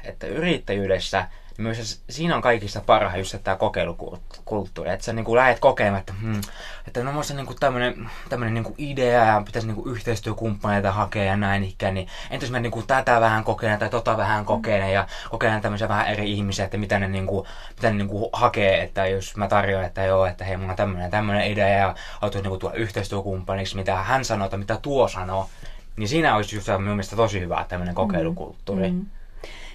että 0.05 0.27
yrittäjyydessä– 0.27 1.27
myös 1.59 2.03
siinä 2.11 2.37
on 2.37 2.43
kaikista 2.43 2.81
parhain 2.87 3.19
just 3.19 3.37
tämä 3.45 3.57
kokeilukulttuuri, 3.57 4.91
että 4.91 5.05
sä 5.05 5.13
niin 5.13 5.25
kuin 5.25 5.37
lähdet 5.37 5.59
kokemaan, 5.59 6.01
että, 6.01 6.13
hmm, 6.21 6.41
että 6.87 7.05
no 7.05 7.13
muista 7.13 7.35
niin 7.35 7.47
tämmöinen, 7.61 8.11
tämmöinen 8.29 8.55
niin 8.55 8.75
idea 8.79 9.25
ja 9.25 9.43
pitäisi 9.47 9.69
niin 9.69 9.75
kuin 9.75 9.91
yhteistyökumppaneita 9.91 10.93
hakea 10.93 11.25
ja 11.25 11.37
näin 11.37 11.65
ikään, 11.65 11.95
niin 11.95 12.09
entäs 12.31 12.51
mä 12.51 12.61
niin 12.61 12.73
kuin 12.73 12.87
tätä 12.87 13.21
vähän 13.21 13.45
kokeilen 13.45 13.79
tai 13.79 13.89
tota 13.89 14.17
vähän 14.17 14.45
kokeilen 14.45 14.93
ja 14.93 15.07
kokeilen 15.31 15.61
tämmöisiä 15.61 15.89
vähän 15.89 16.07
eri 16.07 16.33
ihmisiä, 16.33 16.65
että 16.65 16.79
mitä 16.79 16.99
ne, 16.99 17.09
niin 17.09 17.27
kuin, 17.27 17.47
mitä 17.77 17.91
ne 17.91 17.97
niin 17.97 18.09
kuin 18.09 18.31
hakee, 18.33 18.83
että 18.83 19.07
jos 19.07 19.37
mä 19.37 19.49
tarjoan, 19.49 19.85
että 19.85 20.05
joo, 20.05 20.27
että 20.27 20.45
hei, 20.45 20.57
mulla 20.57 20.71
on 20.71 20.77
tämmöinen, 20.77 21.11
tämmöinen 21.11 21.51
idea 21.51 21.69
ja 21.69 21.95
autuisi 22.21 22.43
niin 22.43 22.51
kuin 22.51 22.61
tuoda 22.61 22.77
yhteistyökumppaniksi, 22.77 23.77
mitä 23.77 23.97
hän 23.97 24.25
sanoo 24.25 24.49
tai 24.49 24.59
mitä 24.59 24.79
tuo 24.83 25.09
sanoo, 25.09 25.49
niin 25.97 26.09
siinä 26.09 26.37
olisi 26.37 26.57
just 26.57 26.69
minun 26.69 26.83
mielestä 26.83 27.17
tosi 27.17 27.41
hyvä 27.41 27.65
tämmöinen 27.69 27.95
kokeilukulttuuri. 27.95 28.91
Mm. 28.91 29.07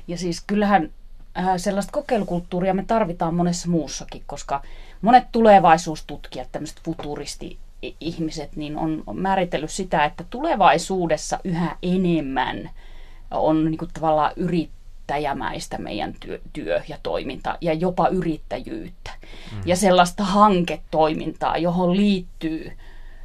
Ja 0.07 0.17
siis 0.17 0.43
kyllähän 0.47 0.83
äh, 0.83 0.89
sellaista 1.57 1.91
kokeilukulttuuria 1.91 2.73
me 2.73 2.83
tarvitaan 2.87 3.35
monessa 3.35 3.69
muussakin, 3.69 4.23
koska 4.27 4.61
monet 5.01 5.23
tulevaisuustutkijat, 5.31 6.51
tämmöiset 6.51 6.81
futuristi-ihmiset, 6.85 8.55
niin 8.55 8.77
on, 8.77 9.03
on 9.07 9.17
määritellyt 9.17 9.71
sitä, 9.71 10.05
että 10.05 10.23
tulevaisuudessa 10.29 11.39
yhä 11.43 11.77
enemmän 11.83 12.69
on 13.31 13.65
niin 13.65 13.77
kuin 13.77 13.91
tavallaan 13.93 14.33
yrittäjämäistä 14.35 15.77
meidän 15.77 16.15
työ, 16.19 16.39
työ 16.53 16.81
ja 16.87 16.97
toiminta 17.03 17.57
ja 17.61 17.73
jopa 17.73 18.07
yrittäjyyttä. 18.07 19.11
Mm. 19.51 19.61
Ja 19.65 19.75
sellaista 19.75 20.23
hanketoimintaa, 20.23 21.57
johon 21.57 21.97
liittyy 21.97 22.71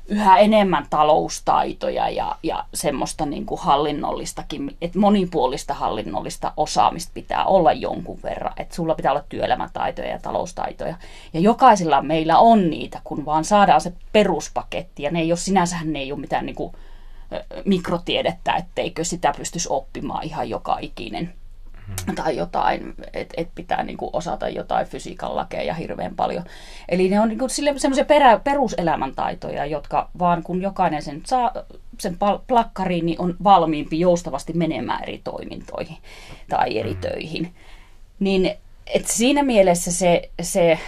yhä 0.09 0.39
enemmän 0.39 0.87
taloustaitoja 0.91 2.09
ja, 2.09 2.37
ja 2.43 2.65
semmoista 2.75 3.27
niin 3.27 3.47
kuin 3.47 3.61
hallinnollistakin, 3.61 4.77
että 4.81 4.99
monipuolista 4.99 5.75
hallinnollista 5.75 6.53
osaamista 6.57 7.11
pitää 7.15 7.45
olla 7.45 7.73
jonkun 7.73 8.19
verran. 8.23 8.53
Että 8.57 8.75
sulla 8.75 8.95
pitää 8.95 9.13
olla 9.13 9.25
työelämätaitoja 9.29 10.09
ja 10.09 10.19
taloustaitoja. 10.19 10.97
Ja 11.33 11.41
jokaisella 11.41 12.03
meillä 12.03 12.39
on 12.39 12.71
niitä, 12.71 13.01
kun 13.05 13.25
vaan 13.25 13.45
saadaan 13.45 13.81
se 13.81 13.93
peruspaketti. 14.13 15.03
Ja 15.03 15.11
ne 15.11 15.21
ei 15.21 15.33
ole 15.33 15.37
sinänsä 15.37 15.77
ne 15.85 15.99
ei 15.99 16.13
ole 16.13 16.21
mitään 16.21 16.47
niin 16.47 16.57
kuin, 16.57 16.73
mikrotiedettä, 17.65 18.55
etteikö 18.55 19.05
sitä 19.05 19.33
pystyisi 19.37 19.69
oppimaan 19.71 20.25
ihan 20.25 20.51
joka 20.51 20.79
ikinen 20.81 21.35
hmm. 21.87 22.15
tai 22.15 22.37
jotain, 22.37 22.95
että 23.13 23.35
et 23.37 23.49
pitää 23.55 23.83
niinku 23.83 24.11
osata 24.13 24.49
jotain 24.49 24.87
fysiikan 24.87 25.37
lakeja 25.37 25.75
hirveän 25.75 26.17
paljon. 26.17 26.45
Eli 26.89 27.09
ne 27.09 27.21
on 27.21 27.29
niinku 27.29 27.49
semmoisia 27.49 28.05
peruselämäntaitoja, 28.45 29.67
jotka 29.67 30.11
vaan 30.19 30.43
kun 30.43 30.63
jokainen 30.63 31.03
sen 31.03 31.23
saa 31.27 31.53
sen 31.99 32.17
plakkariin, 32.47 33.07
niin 33.07 33.21
on 33.21 33.37
valmiimpi 33.45 34.01
joustavasti 34.01 34.53
menemään 34.53 35.03
eri 35.03 35.21
toimintoihin 35.25 35.97
tai 36.49 36.79
eri 36.79 36.93
hmm. 36.93 37.01
töihin. 37.01 37.55
Niin 38.19 38.51
et 38.87 39.07
siinä 39.07 39.43
mielessä 39.43 39.93
se, 39.93 40.31
se 40.43 40.73
äh, 40.73 40.81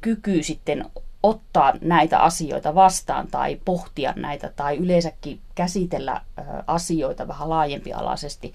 kyky 0.00 0.42
sitten 0.42 0.84
ottaa 1.22 1.74
näitä 1.80 2.18
asioita 2.18 2.74
vastaan 2.74 3.28
tai 3.28 3.58
pohtia 3.64 4.12
näitä 4.16 4.52
tai 4.56 4.76
yleensäkin 4.76 5.40
käsitellä 5.54 6.12
äh, 6.12 6.46
asioita 6.66 7.28
vähän 7.28 7.50
laajempialaisesti, 7.50 8.52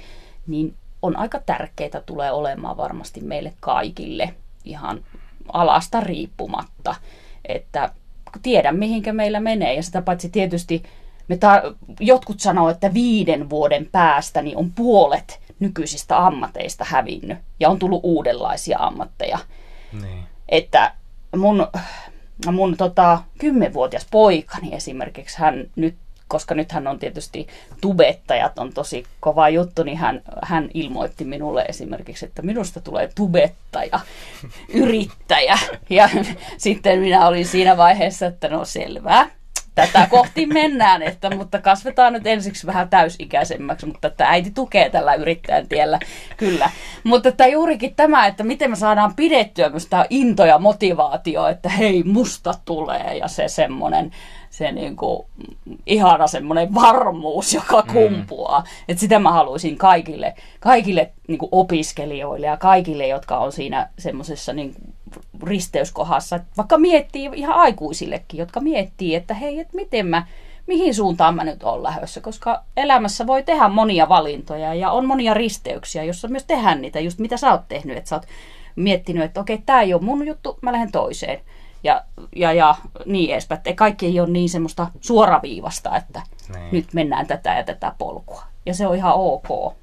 niin 0.48 0.76
on 1.04 1.18
aika 1.18 1.40
tärkeää 1.40 2.02
tulee 2.06 2.32
olemaan 2.32 2.78
varmasti 2.78 3.22
meille 3.22 3.54
kaikille 3.60 4.34
ihan 4.66 5.06
alasta 5.54 6.00
riippumatta, 6.00 6.96
että 7.46 7.90
tiedän 8.42 8.76
mihinkä 8.76 9.14
meillä 9.14 9.40
menee 9.40 9.74
ja 9.74 9.84
sitä 9.84 10.02
paitsi 10.02 10.30
tietysti 10.30 10.84
me 11.28 11.38
ta- 11.38 11.62
jotkut 12.00 12.40
sanoo, 12.40 12.70
että 12.70 12.94
viiden 12.94 13.50
vuoden 13.50 13.90
päästä 13.92 14.42
niin 14.42 14.58
on 14.58 14.72
puolet 14.72 15.40
nykyisistä 15.60 16.26
ammateista 16.26 16.86
hävinnyt 16.88 17.38
ja 17.60 17.70
on 17.70 17.80
tullut 17.80 18.02
uudenlaisia 18.04 18.78
ammatteja. 18.80 19.40
Niin. 20.02 20.24
Että 20.50 20.94
mun, 21.36 21.68
mun 22.52 22.78
tota, 22.78 23.20
kymmenvuotias 23.40 24.08
poikani 24.12 24.76
esimerkiksi, 24.76 25.40
hän 25.40 25.70
nyt 25.76 25.96
koska 26.34 26.56
nythän 26.56 26.88
on 26.88 27.00
tietysti 27.00 27.48
tubettajat 27.82 28.60
on 28.60 28.74
tosi 28.74 29.06
kova 29.20 29.50
juttu, 29.50 29.84
niin 29.84 29.98
hän, 29.98 30.22
hän 30.42 30.70
ilmoitti 30.74 31.26
minulle 31.26 31.66
esimerkiksi, 31.70 32.26
että 32.26 32.42
minusta 32.42 32.82
tulee 32.82 33.10
tubettaja, 33.16 34.00
yrittäjä. 34.84 35.58
Ja 35.90 36.10
sitten 36.58 37.00
minä 37.00 37.28
olin 37.28 37.46
siinä 37.46 37.78
vaiheessa, 37.78 38.26
että 38.26 38.48
no 38.50 38.66
selvää, 38.66 39.30
tätä 39.76 40.08
kohti 40.10 40.46
mennään, 40.46 41.02
että, 41.02 41.36
mutta 41.36 41.62
kasvetaan 41.62 42.14
nyt 42.14 42.28
ensiksi 42.28 42.68
vähän 42.68 42.90
täysikäisemmäksi, 42.90 43.86
mutta 43.86 44.08
että 44.08 44.30
äiti 44.30 44.52
tukee 44.52 44.90
tällä 44.90 45.14
yrittäjän 45.14 45.68
tiellä, 45.68 46.00
kyllä. 46.38 46.70
Mutta 47.04 47.30
että 47.30 47.48
juurikin 47.48 47.96
tämä, 47.96 48.28
että 48.28 48.44
miten 48.44 48.70
me 48.70 48.76
saadaan 48.76 49.16
pidettyä 49.16 49.70
myös 49.70 49.86
tämä 49.86 50.06
into 50.10 50.46
ja 50.46 50.60
motivaatio, 50.60 51.48
että 51.48 51.70
hei, 51.70 52.04
musta 52.04 52.54
tulee 52.66 53.18
ja 53.18 53.28
se 53.28 53.48
semmoinen 53.48 54.12
se 54.54 54.72
niin 54.72 54.96
kuin, 54.96 55.26
ihana 55.86 56.28
semmoinen 56.28 56.74
varmuus, 56.74 57.54
joka 57.54 57.82
mm. 57.82 57.94
kumpuaa. 57.94 58.60
Mm. 58.60 58.66
Että 58.88 59.02
sitä 59.02 59.20
mä 59.20 59.32
haluaisin 59.32 59.78
kaikille, 59.78 60.34
kaikille 60.60 61.12
niin 61.28 61.38
kuin 61.38 61.50
opiskelijoille 61.52 62.48
ja 62.48 62.58
kaikille, 62.58 63.08
jotka 63.08 63.38
on 63.38 63.52
siinä 63.52 63.90
semmoisessa 64.00 64.54
niin 64.54 64.76
risteyskohdassa, 65.44 66.40
vaikka 66.58 66.78
miettii 66.78 67.30
ihan 67.34 67.56
aikuisillekin, 67.56 68.38
jotka 68.38 68.60
miettii, 68.60 69.16
että 69.16 69.34
hei, 69.34 69.60
että 69.60 69.76
miten 69.76 70.08
mä, 70.08 70.26
mihin 70.68 70.96
suuntaan 70.96 71.36
mä 71.36 71.44
nyt 71.44 71.64
olen 71.64 71.84
lähdössä, 71.84 72.22
koska 72.22 72.64
elämässä 72.78 73.28
voi 73.28 73.44
tehdä 73.44 73.68
monia 73.68 74.10
valintoja 74.10 74.74
ja 74.74 74.92
on 74.92 75.06
monia 75.06 75.34
risteyksiä, 75.34 76.04
jossa 76.04 76.28
myös 76.28 76.44
tehdään 76.44 76.82
niitä, 76.82 77.00
just 77.00 77.20
mitä 77.20 77.38
sä 77.38 77.52
oot 77.52 77.68
tehnyt, 77.68 77.98
että 77.98 78.10
sä 78.10 78.16
oot 78.16 78.26
miettinyt, 78.76 79.24
että 79.24 79.40
okei, 79.40 79.58
tämä 79.66 79.82
ei 79.82 79.94
ole 79.94 80.02
mun 80.02 80.28
juttu, 80.28 80.58
mä 80.62 80.72
lähden 80.72 80.92
toiseen 80.92 81.40
ja, 81.84 82.04
ja, 82.36 82.54
ja 82.54 82.76
niin 83.06 83.32
edespäin. 83.32 83.58
Että 83.58 83.74
kaikki 83.74 84.06
ei 84.06 84.20
ole 84.20 84.30
niin 84.30 84.50
semmoista 84.50 84.88
suoraviivasta, 85.02 85.98
että 85.98 86.22
niin. 86.54 86.70
nyt 86.72 86.94
mennään 86.94 87.28
tätä 87.28 87.56
ja 87.56 87.64
tätä 87.64 87.94
polkua. 87.98 88.44
Ja 88.66 88.74
se 88.74 88.88
on 88.88 88.96
ihan 88.96 89.14
ok. 89.16 89.74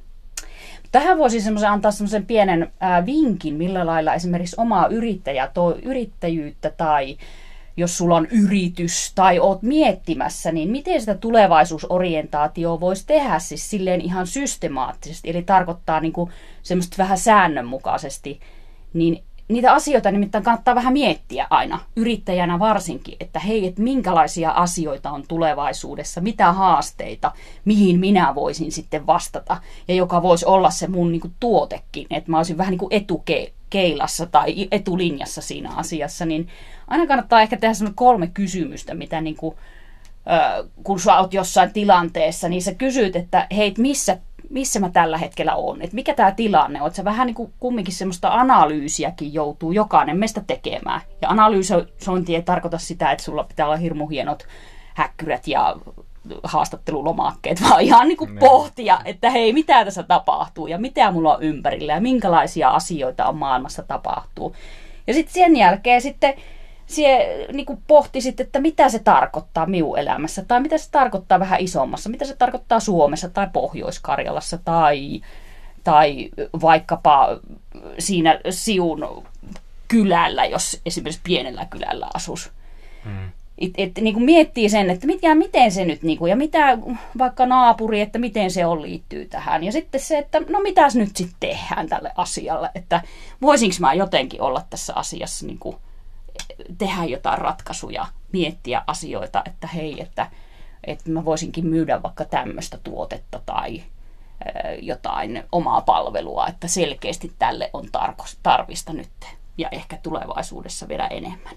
Tähän 0.93 1.19
voisi 1.19 1.41
semmoisen 1.41 1.71
antaa 1.71 1.91
semmoisen 1.91 2.27
pienen 2.27 2.73
ää, 2.81 3.07
vinkin, 3.07 3.55
millä 3.55 3.87
lailla 3.87 4.15
esimerkiksi 4.15 4.57
omaa 4.59 4.87
yrittäjä, 4.87 5.51
to, 5.55 5.77
yrittäjyyttä 5.83 6.71
tai 6.71 7.17
jos 7.77 7.99
sulla 7.99 8.17
on 8.17 8.27
yritys 8.27 9.13
tai 9.15 9.39
oot 9.39 9.63
miettimässä, 9.63 10.53
niin 10.53 10.71
miten 10.71 11.01
sitä 11.01 11.15
tulevaisuusorientaatioa 11.15 12.81
voisi 12.81 13.07
tehdä 13.07 13.39
siis 13.39 13.71
silleen 13.71 14.01
ihan 14.01 14.27
systemaattisesti, 14.27 15.31
eli 15.31 15.43
tarkoittaa 15.43 16.01
niin 16.01 16.13
kuin 16.13 16.31
semmoista 16.63 16.97
vähän 16.99 17.19
säännönmukaisesti, 17.19 18.41
niin 18.93 19.25
niitä 19.51 19.73
asioita 19.73 20.11
nimittäin 20.11 20.45
kannattaa 20.45 20.75
vähän 20.75 20.93
miettiä 20.93 21.47
aina, 21.51 21.79
yrittäjänä 21.97 22.59
varsinkin, 22.59 23.17
että 23.21 23.39
hei, 23.39 23.67
että 23.67 23.83
minkälaisia 23.83 24.51
asioita 24.51 25.11
on 25.11 25.25
tulevaisuudessa, 25.29 26.21
mitä 26.21 26.53
haasteita, 26.53 27.33
mihin 27.65 28.01
minä 28.01 28.35
voisin 28.35 28.73
sitten 28.73 29.07
vastata, 29.07 29.57
ja 29.89 29.95
joka 29.95 30.23
voisi 30.23 30.47
olla 30.47 30.71
se 30.71 30.87
mun 30.87 31.13
niin 31.13 31.21
kuin, 31.21 31.35
tuotekin, 31.41 32.07
että 32.11 32.31
mä 32.31 32.37
olisin 32.37 32.59
vähän 32.59 32.71
niin 32.71 32.79
kuin 32.79 32.93
etukeilassa 32.93 34.27
tai 34.27 34.69
etulinjassa 34.71 35.41
siinä 35.41 35.71
asiassa, 35.77 36.27
niin 36.27 36.49
aina 36.89 37.07
kannattaa 37.07 37.43
ehkä 37.43 37.57
tehdä 37.57 37.75
semmoinen 37.75 37.97
kolme 37.97 38.27
kysymystä, 38.27 38.95
mitä 38.95 39.21
niin 39.21 39.37
kuin, 39.37 39.57
kun 40.85 41.01
sä 41.01 41.19
oot 41.19 41.35
jossain 41.35 41.73
tilanteessa, 41.73 42.49
niin 42.49 42.63
sä 42.63 42.75
kysyt, 42.75 43.17
että 43.17 43.47
hei, 43.57 43.75
missä 43.79 44.19
missä 44.51 44.81
mä 44.81 44.91
tällä 44.91 45.19
hetkellä 45.19 45.55
on, 45.55 45.83
että 45.83 45.95
mikä 45.95 46.15
tämä 46.15 46.33
tilanne 46.33 46.81
on. 46.81 46.87
Että 46.87 46.97
se 46.97 47.05
vähän 47.05 47.27
niin 47.27 47.35
kuin 47.35 47.53
kumminkin 47.61 47.95
semmoista 47.95 48.29
analyysiäkin 48.35 49.35
joutuu 49.35 49.73
jokainen 49.73 50.19
meistä 50.19 50.43
tekemään. 50.47 51.01
Ja 51.23 51.29
analyysointi 51.29 52.35
ei 52.35 52.43
tarkoita 52.43 52.79
sitä, 52.79 53.13
että 53.13 53.25
sulla 53.25 53.45
pitää 53.45 53.67
olla 53.67 53.77
hirmu 53.77 54.07
hienot 54.07 54.47
häkkyrät 54.95 55.49
ja 55.49 55.77
haastattelulomakkeet, 56.43 57.63
vaan 57.71 57.81
ihan 57.81 58.09
niin 58.09 58.19
kuin 58.19 58.39
pohtia, 58.39 59.01
että 59.05 59.31
hei, 59.31 59.53
mitä 59.53 59.85
tässä 59.85 60.03
tapahtuu 60.03 60.67
ja 60.67 60.79
mitä 60.79 61.11
mulla 61.11 61.37
on 61.37 61.43
ympärillä 61.43 61.93
ja 61.93 62.01
minkälaisia 62.01 62.71
asioita 62.71 63.27
on 63.27 63.37
maailmassa 63.37 63.83
tapahtuu. 63.83 64.57
Ja 65.07 65.15
sitten 65.15 65.35
sen 65.35 65.57
jälkeen 65.57 66.03
sitten 66.03 66.35
sie 66.91 67.47
niin 67.53 67.67
kuin 67.67 67.83
pohtisit, 67.87 68.41
että 68.41 68.61
mitä 68.61 68.89
se 68.89 68.99
tarkoittaa 68.99 69.67
minun 69.67 69.99
elämässä, 69.99 70.45
tai 70.49 70.61
mitä 70.61 70.79
se 70.79 70.91
tarkoittaa 70.91 71.41
vähän 71.41 71.61
isommassa, 71.61 72.11
mitä 72.11 72.25
se 72.25 72.37
tarkoittaa 72.37 72.81
Suomessa 72.81 73.29
tai 73.29 73.47
Pohjois-Karjalassa, 73.53 74.59
tai, 74.65 75.21
tai 75.85 76.29
vaikkapa 76.63 77.29
siinä 77.99 78.41
Siun 78.51 79.25
kylällä, 79.89 80.45
jos 80.45 80.81
esimerkiksi 80.87 81.21
pienellä 81.25 81.67
kylällä 81.71 82.07
asus. 82.15 82.51
Hmm. 83.05 83.31
Et, 83.59 83.71
et, 83.77 83.99
niin 84.01 84.15
kuin 84.15 84.25
miettii 84.25 84.69
sen, 84.69 84.91
että 84.91 85.07
mit, 85.07 85.23
ja 85.23 85.35
miten 85.35 85.73
se 85.73 85.85
nyt, 85.85 86.03
niin 86.03 86.19
kuin, 86.19 86.31
ja 86.31 86.37
mitä 86.37 86.79
vaikka 87.19 87.47
naapuri, 87.47 88.01
että 88.01 88.19
miten 88.19 88.51
se 88.51 88.67
on 88.67 88.83
liittyy 88.83 89.27
tähän. 89.27 89.65
Ja 89.65 89.73
sitten 89.73 90.01
se, 90.01 90.19
että 90.19 90.41
no 90.49 90.61
mitäs 90.61 90.97
nyt 90.97 91.17
sitten 91.17 91.37
tehdään 91.41 91.89
tälle 91.89 92.13
asialle, 92.17 92.71
että 92.75 93.03
voisinko 93.43 93.77
mä 93.81 93.95
jotenkin 93.95 94.43
olla 94.43 94.63
tässä 94.71 94.93
asiassa 94.97 95.47
niin 95.47 95.59
kuin, 95.59 95.77
tehdä 96.79 97.05
jotain 97.05 97.39
ratkaisuja, 97.39 98.07
miettiä 98.33 98.83
asioita, 98.87 99.43
että 99.47 99.67
hei, 99.67 100.01
että, 100.03 100.31
että 100.85 101.11
mä 101.11 101.25
voisinkin 101.25 101.67
myydä 101.67 102.03
vaikka 102.03 102.25
tämmöistä 102.25 102.79
tuotetta 102.85 103.41
tai 103.47 103.83
jotain 104.83 105.45
omaa 105.53 105.81
palvelua, 105.81 106.47
että 106.47 106.69
selkeästi 106.69 107.33
tälle 107.39 107.71
on 107.73 107.89
tarvista 108.43 108.93
nyt 108.93 109.11
ja 109.59 109.69
ehkä 109.73 109.99
tulevaisuudessa 110.03 110.89
vielä 110.89 111.07
enemmän. 111.07 111.55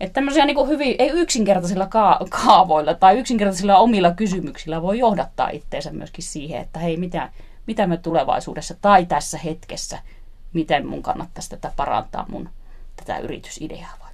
Että 0.00 0.14
tämmöisiä 0.14 0.44
niin 0.44 0.56
kuin 0.56 0.68
hyvin, 0.68 0.96
ei 0.98 1.10
yksinkertaisilla 1.10 1.88
kaavoilla 2.30 2.94
tai 2.94 3.18
yksinkertaisilla 3.18 3.78
omilla 3.78 4.10
kysymyksillä 4.10 4.82
voi 4.82 4.98
johdattaa 4.98 5.48
itseensä 5.48 5.92
myöskin 5.92 6.24
siihen, 6.24 6.60
että 6.60 6.78
hei, 6.78 6.96
mitä, 6.96 7.32
mitä 7.66 7.86
me 7.86 7.96
tulevaisuudessa 7.96 8.74
tai 8.80 9.06
tässä 9.06 9.38
hetkessä, 9.38 9.98
miten 10.52 10.86
mun 10.86 11.02
kannattaisi 11.02 11.50
tätä 11.50 11.72
parantaa 11.76 12.26
mun 12.28 12.48
tätä 12.96 13.18
yritysideaa 13.18 14.05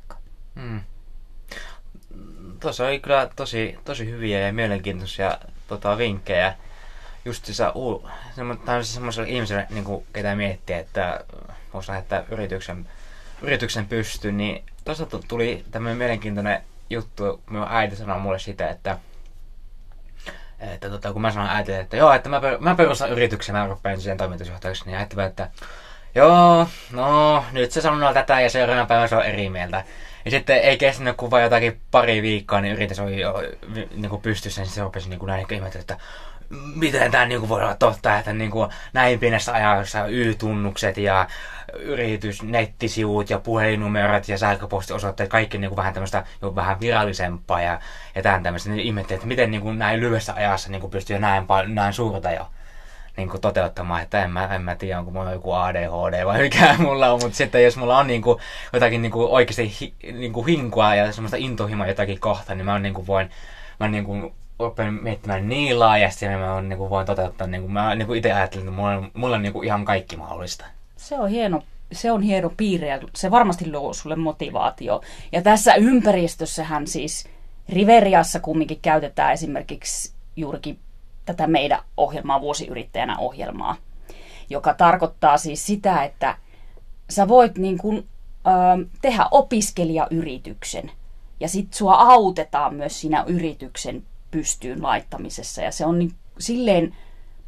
Mm. 0.54 0.80
Tuossa 2.60 2.86
oli 2.86 3.00
kyllä 3.00 3.30
tosi, 3.36 3.78
tosi 3.84 4.10
hyviä 4.10 4.40
ja 4.40 4.52
mielenkiintoisia 4.52 5.38
tota, 5.68 5.98
vinkkejä. 5.98 6.54
Just 7.24 7.46
se, 7.46 7.64
uu, 7.74 8.08
semmoiselle 8.82 9.28
ihmiselle, 9.28 9.66
niin 9.70 9.84
kuin, 9.84 10.06
ketä 10.12 10.34
miettii, 10.34 10.76
että 10.76 11.24
voisi 11.74 11.90
lähettää 11.90 12.24
yrityksen, 12.30 12.88
yrityksen 13.42 13.86
pystyyn, 13.86 14.36
niin 14.36 14.64
tuossa 14.84 15.06
tuli 15.28 15.64
tämmöinen 15.70 15.98
mielenkiintoinen 15.98 16.62
juttu, 16.90 17.42
kun 17.48 17.66
äiti 17.68 17.96
sanoi 17.96 18.20
mulle 18.20 18.38
sitä, 18.38 18.68
että 18.68 18.98
että 20.62 20.90
tota, 20.90 21.12
kun 21.12 21.22
mä 21.22 21.30
sanoin 21.30 21.50
äitille, 21.50 21.80
että 21.80 21.96
joo, 21.96 22.12
että 22.12 22.28
mä, 22.28 22.40
per, 22.40 22.58
mä 22.60 22.74
perustan 22.74 23.10
yrityksen, 23.10 23.54
mä 23.54 23.66
rupean 23.66 24.00
siihen 24.00 24.18
toimitusjohtajaksi, 24.18 24.84
niin 24.86 24.98
äiti 24.98 25.20
että 25.20 25.50
joo, 26.14 26.66
no 26.92 27.44
nyt 27.52 27.72
se 27.72 27.80
sanoo 27.80 28.14
tätä 28.14 28.40
ja 28.40 28.50
seuraavana 28.50 28.86
päivänä 28.86 29.08
se 29.08 29.16
on 29.16 29.24
eri 29.24 29.50
mieltä. 29.50 29.84
Ja 30.24 30.30
sitten 30.30 30.56
ei 30.56 30.78
kestänyt 30.78 31.16
kuin 31.16 31.30
vain 31.30 31.44
jotakin 31.44 31.80
pari 31.90 32.22
viikkoa, 32.22 32.60
niin 32.60 32.74
yritys 32.74 33.00
oli 33.00 33.20
jo 33.20 33.42
niin 33.94 34.10
kuin 34.10 34.22
pystyssä, 34.22 34.62
niin 34.62 34.70
se 34.70 34.82
rupesi 34.82 35.08
niin 35.08 35.18
kuin 35.18 35.28
näin 35.28 35.46
ihmetellä, 35.50 35.80
että 35.80 35.96
miten 36.74 37.10
tämä 37.10 37.26
niin 37.26 37.48
voi 37.48 37.62
olla 37.62 37.74
totta, 37.74 38.18
että 38.18 38.32
niin 38.32 38.50
kuin 38.50 38.70
näin 38.92 39.18
pienessä 39.18 39.52
ajassa 39.52 40.06
Y-tunnukset 40.06 40.96
ja 40.96 41.26
yritys, 41.78 42.42
nettisivut 42.42 43.30
ja 43.30 43.38
puhelinnumerot 43.38 44.28
ja 44.28 44.38
sähköpostiosoitteet, 44.38 45.30
kaikki 45.30 45.58
niin 45.58 45.68
kuin 45.68 45.76
vähän 45.76 45.94
tämmöistä 45.94 46.24
jo 46.42 46.54
vähän 46.54 46.80
virallisempaa 46.80 47.62
ja, 47.62 47.80
ja 48.14 48.22
tämän 48.22 48.42
tämmöistä. 48.42 48.70
Niin 48.70 48.86
ihmettelin, 48.86 49.16
että 49.16 49.28
miten 49.28 49.50
niin 49.50 49.60
kuin 49.60 49.78
näin 49.78 50.00
lyhyessä 50.00 50.34
ajassa 50.34 50.70
niin 50.70 50.80
kuin 50.80 50.90
pystyy 50.90 51.18
näin, 51.18 51.46
näin 51.66 51.92
suurta 51.92 52.30
jo 52.30 52.46
niin 53.16 53.28
kuin 53.28 53.40
toteuttamaan, 53.40 54.02
että 54.02 54.24
en 54.24 54.30
mä, 54.30 54.54
en 54.54 54.62
mä 54.62 54.74
tiedä, 54.74 54.98
onko 54.98 55.10
mulla 55.10 55.32
joku 55.32 55.52
ADHD 55.52 56.24
vai 56.24 56.42
mikä 56.42 56.74
mulla 56.78 57.12
on, 57.12 57.20
mutta 57.22 57.36
sitten 57.36 57.64
jos 57.64 57.76
mulla 57.76 57.98
on 57.98 58.06
niin 58.06 58.22
kuin, 58.22 58.38
jotakin 58.72 59.02
niin 59.02 59.12
kuin 59.12 59.28
oikeasti 59.30 59.72
hi, 59.80 59.94
niin 60.12 60.32
kuin 60.32 60.46
hinkua 60.46 60.94
ja 60.94 61.12
semmoista 61.12 61.36
intohimoa 61.36 61.86
jotakin 61.86 62.20
kohta, 62.20 62.54
niin 62.54 62.64
mä 62.64 62.78
niin 62.78 62.94
kuin 62.94 63.06
voin, 63.06 63.30
mä 63.80 63.88
niin 63.88 64.04
kuin 64.04 64.32
opin 64.58 65.02
miettimään 65.02 65.48
niin 65.48 65.78
laajasti, 65.78 66.24
ja 66.24 66.38
mä 66.38 66.62
niin 66.62 66.78
kuin 66.78 66.90
voin 66.90 67.06
toteuttaa, 67.06 67.46
niin 67.46 67.62
kuin 67.62 67.72
mä 67.72 67.94
niin 67.94 68.06
kuin 68.06 68.16
itse 68.16 68.32
ajattelin, 68.32 68.68
että 68.68 68.76
mulla 68.76 68.90
on, 68.90 69.10
mulla 69.14 69.36
on 69.36 69.42
niin 69.42 69.52
kuin 69.52 69.64
ihan 69.64 69.84
kaikki 69.84 70.16
mahdollista. 70.16 70.64
Se 70.96 71.18
on 71.18 71.28
hieno, 71.28 71.62
se 71.92 72.12
on 72.12 72.22
hieno 72.22 72.52
piirre 72.56 72.88
ja 72.88 72.98
se 73.14 73.30
varmasti 73.30 73.72
luo 73.72 73.92
sulle 73.92 74.16
motivaatio. 74.16 75.02
Ja 75.32 75.42
tässä 75.42 75.74
ympäristössähän 75.74 76.86
siis 76.86 77.28
Riveriassa 77.68 78.40
kumminkin 78.40 78.78
käytetään 78.82 79.32
esimerkiksi 79.32 80.12
juurikin 80.36 80.78
tätä 81.24 81.46
meidän 81.46 81.80
ohjelmaa, 81.96 82.40
vuosiyrittäjänä 82.40 83.18
ohjelmaa, 83.18 83.76
joka 84.50 84.74
tarkoittaa 84.74 85.38
siis 85.38 85.66
sitä, 85.66 86.04
että 86.04 86.36
sä 87.10 87.28
voit 87.28 87.58
niin 87.58 87.78
kuin, 87.78 88.08
ö, 88.46 88.50
tehdä 89.02 89.26
opiskelijayrityksen 89.30 90.90
ja 91.40 91.48
sit 91.48 91.74
sua 91.74 91.94
autetaan 91.94 92.74
myös 92.74 93.00
siinä 93.00 93.24
yrityksen 93.26 94.02
pystyyn 94.30 94.82
laittamisessa. 94.82 95.62
Ja 95.62 95.72
se 95.72 95.86
on 95.86 95.98
niin, 95.98 96.12
silleen 96.38 96.96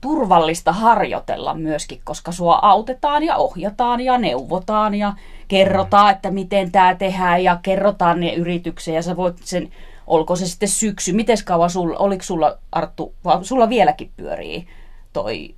turvallista 0.01 0.73
harjoitella 0.73 1.55
myöskin, 1.55 2.01
koska 2.05 2.33
sua 2.33 2.59
autetaan 2.63 3.23
ja 3.23 3.37
ohjataan 3.37 4.01
ja 4.01 4.19
neuvotaan 4.19 4.95
ja 4.95 5.13
kerrotaan, 5.49 6.13
että 6.13 6.31
miten 6.31 6.73
tämä 6.73 6.95
tehdään 6.95 7.45
ja 7.45 7.59
kerrotaan 7.63 8.21
ne 8.21 8.35
yritykseen 8.35 8.95
ja 8.95 9.03
sä 9.03 9.17
voit 9.17 9.37
sen 9.45 9.73
olko 10.07 10.37
se 10.37 10.47
sitten 10.47 10.69
syksy, 10.69 11.13
miten 11.13 11.37
kauan 11.45 11.71
sulla, 11.71 11.99
oliko 11.99 12.23
sulla 12.23 12.59
Arttu, 12.73 13.15
sulla 13.43 13.69
vieläkin 13.69 14.13
pyörii 14.17 14.69
toi 15.13 15.55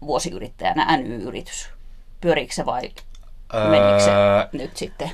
vuosiyrittäjänä 0.00 0.96
NY-yritys? 0.96 1.70
Pyöriikö 2.20 2.54
se 2.54 2.66
vai 2.66 2.90
öö... 3.54 3.70
menikö 3.70 4.00
se 4.00 4.10
nyt 4.52 4.76
sitten? 4.76 5.10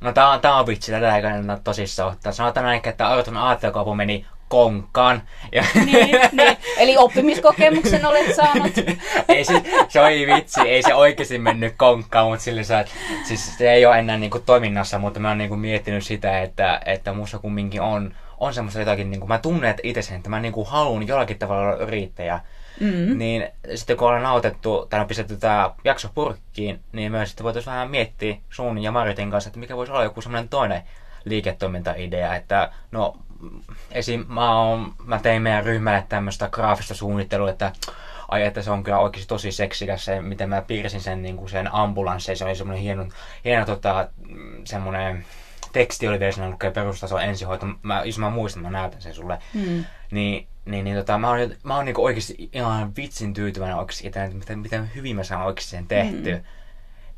No 0.00 0.12
tää 0.12 0.30
on, 0.30 0.40
tää 0.40 0.56
on 0.56 0.66
vitsi, 0.66 0.92
tätä 0.92 1.16
ei 1.16 1.22
kannata 1.22 1.62
tosissaan 1.64 2.12
ottaa. 2.12 2.32
Sanotaan 2.32 2.66
näin, 2.66 2.88
että 2.88 3.08
Artun 3.08 3.36
aattelukauppa 3.36 3.94
meni 3.94 4.26
konkkaan. 4.52 5.22
Ja... 5.52 5.64
Niin, 5.74 6.20
niin, 6.32 6.56
eli 6.78 6.96
oppimiskokemuksen 6.96 8.06
olet 8.06 8.34
saanut. 8.34 8.72
ei 9.28 9.44
se, 9.44 9.62
se 9.88 10.00
oli 10.00 10.26
vitsi, 10.26 10.60
ei 10.60 10.82
se 10.82 10.94
oikeasti 10.94 11.38
mennyt 11.38 11.74
konkkaan, 11.76 12.28
mutta 12.28 12.44
sillä 12.44 12.62
sä, 12.62 12.84
siis 13.24 13.58
se 13.58 13.72
ei 13.72 13.86
ole 13.86 13.98
enää 13.98 14.16
niinku 14.16 14.38
toiminnassa, 14.38 14.98
mutta 14.98 15.20
mä 15.20 15.28
oon 15.28 15.38
niinku 15.38 15.56
miettinyt 15.56 16.04
sitä, 16.04 16.42
että, 16.42 16.80
että 16.86 17.12
musta 17.12 17.38
kumminkin 17.38 17.80
on, 17.80 18.14
on 18.38 18.54
semmoista 18.54 18.80
jotakin, 18.80 19.10
niinku, 19.10 19.26
mä 19.26 19.38
tunnen 19.38 19.74
itse 19.82 20.02
sen, 20.02 20.16
että 20.16 20.30
mä 20.30 20.40
niinku 20.40 20.64
haluan 20.64 21.06
jollakin 21.06 21.38
tavalla 21.38 21.62
olla 21.62 21.84
yrittäjä. 21.84 22.40
Mm-hmm. 22.80 23.18
Niin 23.18 23.48
sitten 23.74 23.96
kun 23.96 24.06
ollaan 24.06 24.22
nautettu 24.22 24.86
tai 24.90 25.00
on 25.00 25.06
pistetty 25.06 25.36
tämä 25.36 25.70
jakso 25.84 26.08
purkkiin, 26.14 26.80
niin 26.92 27.12
myös 27.12 27.28
sitten 27.28 27.44
voitaisiin 27.44 27.72
vähän 27.72 27.90
miettiä 27.90 28.36
sun 28.50 28.82
ja 28.82 28.92
Maritin 28.92 29.30
kanssa, 29.30 29.48
että 29.48 29.60
mikä 29.60 29.76
voisi 29.76 29.92
olla 29.92 30.04
joku 30.04 30.20
semmoinen 30.20 30.48
toinen 30.48 30.82
liiketoimintaidea, 31.24 32.36
että 32.36 32.72
no 32.90 33.16
esim. 33.90 34.24
Mä, 34.28 34.60
oon, 34.60 34.94
mä 35.04 35.18
tein 35.18 35.42
meidän 35.42 35.64
ryhmälle 35.64 36.04
tämmöistä 36.08 36.48
graafista 36.48 36.94
suunnittelua, 36.94 37.50
että 37.50 37.72
ai 38.28 38.42
että 38.42 38.62
se 38.62 38.70
on 38.70 38.82
kyllä 38.82 38.98
oikeasti 38.98 39.28
tosi 39.28 39.52
seksikäs 39.52 40.04
se, 40.04 40.20
miten 40.20 40.48
mä 40.48 40.62
piirsin 40.62 41.00
sen, 41.00 41.22
niin 41.22 41.36
kuin 41.36 41.50
sen 41.50 41.74
ambulanssein. 41.74 42.38
Se 42.38 42.44
oli 42.44 42.56
semmoinen 42.56 42.82
hieno, 42.82 43.06
hieno 43.44 43.66
tota, 43.66 44.08
semmoinen 44.64 45.24
teksti 45.72 46.08
oli 46.08 46.20
vielä 46.20 46.50
lukee 46.50 46.70
perustaso 46.70 47.18
ensihoito. 47.18 47.66
Mä, 47.82 48.02
jos 48.04 48.18
mä 48.18 48.30
muistan, 48.30 48.62
mä 48.62 48.70
näytän 48.70 49.02
sen 49.02 49.14
sulle. 49.14 49.38
Mm. 49.54 49.84
Niin, 50.10 50.46
niin, 50.64 50.84
niin 50.84 50.96
tota, 50.96 51.18
mä 51.18 51.28
oon, 51.28 51.38
mä 51.62 51.76
oon 51.76 51.84
niinku 51.84 52.04
oikeasti 52.04 52.50
ihan 52.52 52.96
vitsin 52.96 53.34
tyytyväinen 53.34 53.76
oikeasti, 53.76 54.06
että 54.06 54.28
miten, 54.32 54.58
miten 54.58 54.90
hyvin 54.94 55.16
mä 55.16 55.24
saan 55.24 55.46
oikeasti 55.46 55.70
sen 55.70 55.86
tehtyä. 55.86 56.36
Mm 56.36 56.44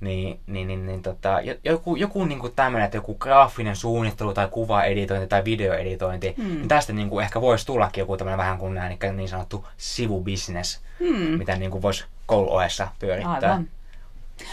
niin, 0.01 0.41
niin, 0.47 0.69
niin, 0.69 0.87
niin 0.87 1.03
tota, 1.03 1.39
joku, 1.65 1.97
joku 1.97 2.25
niin 2.25 2.39
kuin 2.39 2.53
tämmöinen, 2.57 2.85
että 2.85 2.97
joku 2.97 3.15
graafinen 3.15 3.77
suunnittelu 3.77 4.35
tai 4.35 4.49
kuvaeditointi 4.49 5.27
tai 5.27 5.45
videoeditointi, 5.45 6.35
mm. 6.37 6.45
niin 6.45 6.69
tästä 6.69 6.93
niin 6.93 7.11
kuin 7.11 7.25
ehkä 7.25 7.41
voisi 7.41 7.67
tullakin 7.67 8.03
joku 8.03 8.17
tämmöinen 8.17 8.39
vähän 8.39 8.59
kuin 8.59 8.75
näin, 8.75 8.99
niin 9.17 9.29
sanottu 9.29 9.67
sivubisnes, 9.77 10.81
mm. 11.01 11.39
mitä 11.39 11.57
niin 11.57 11.71
kuin 11.71 11.83
voisi 11.83 12.05
kouluohessa 12.27 12.89
pyörittää. 12.99 13.63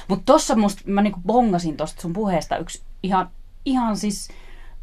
Mutta 0.08 0.34
tossa 0.34 0.56
musta, 0.56 0.82
mä 0.86 1.01
niin 1.01 1.13
kuin 1.13 1.23
bongasin 1.23 1.77
tosta 1.77 2.01
sun 2.01 2.13
puheesta 2.13 2.58
yksi 2.58 2.82
ihan, 3.04 3.30
ihan 3.65 3.97
siis 3.97 4.30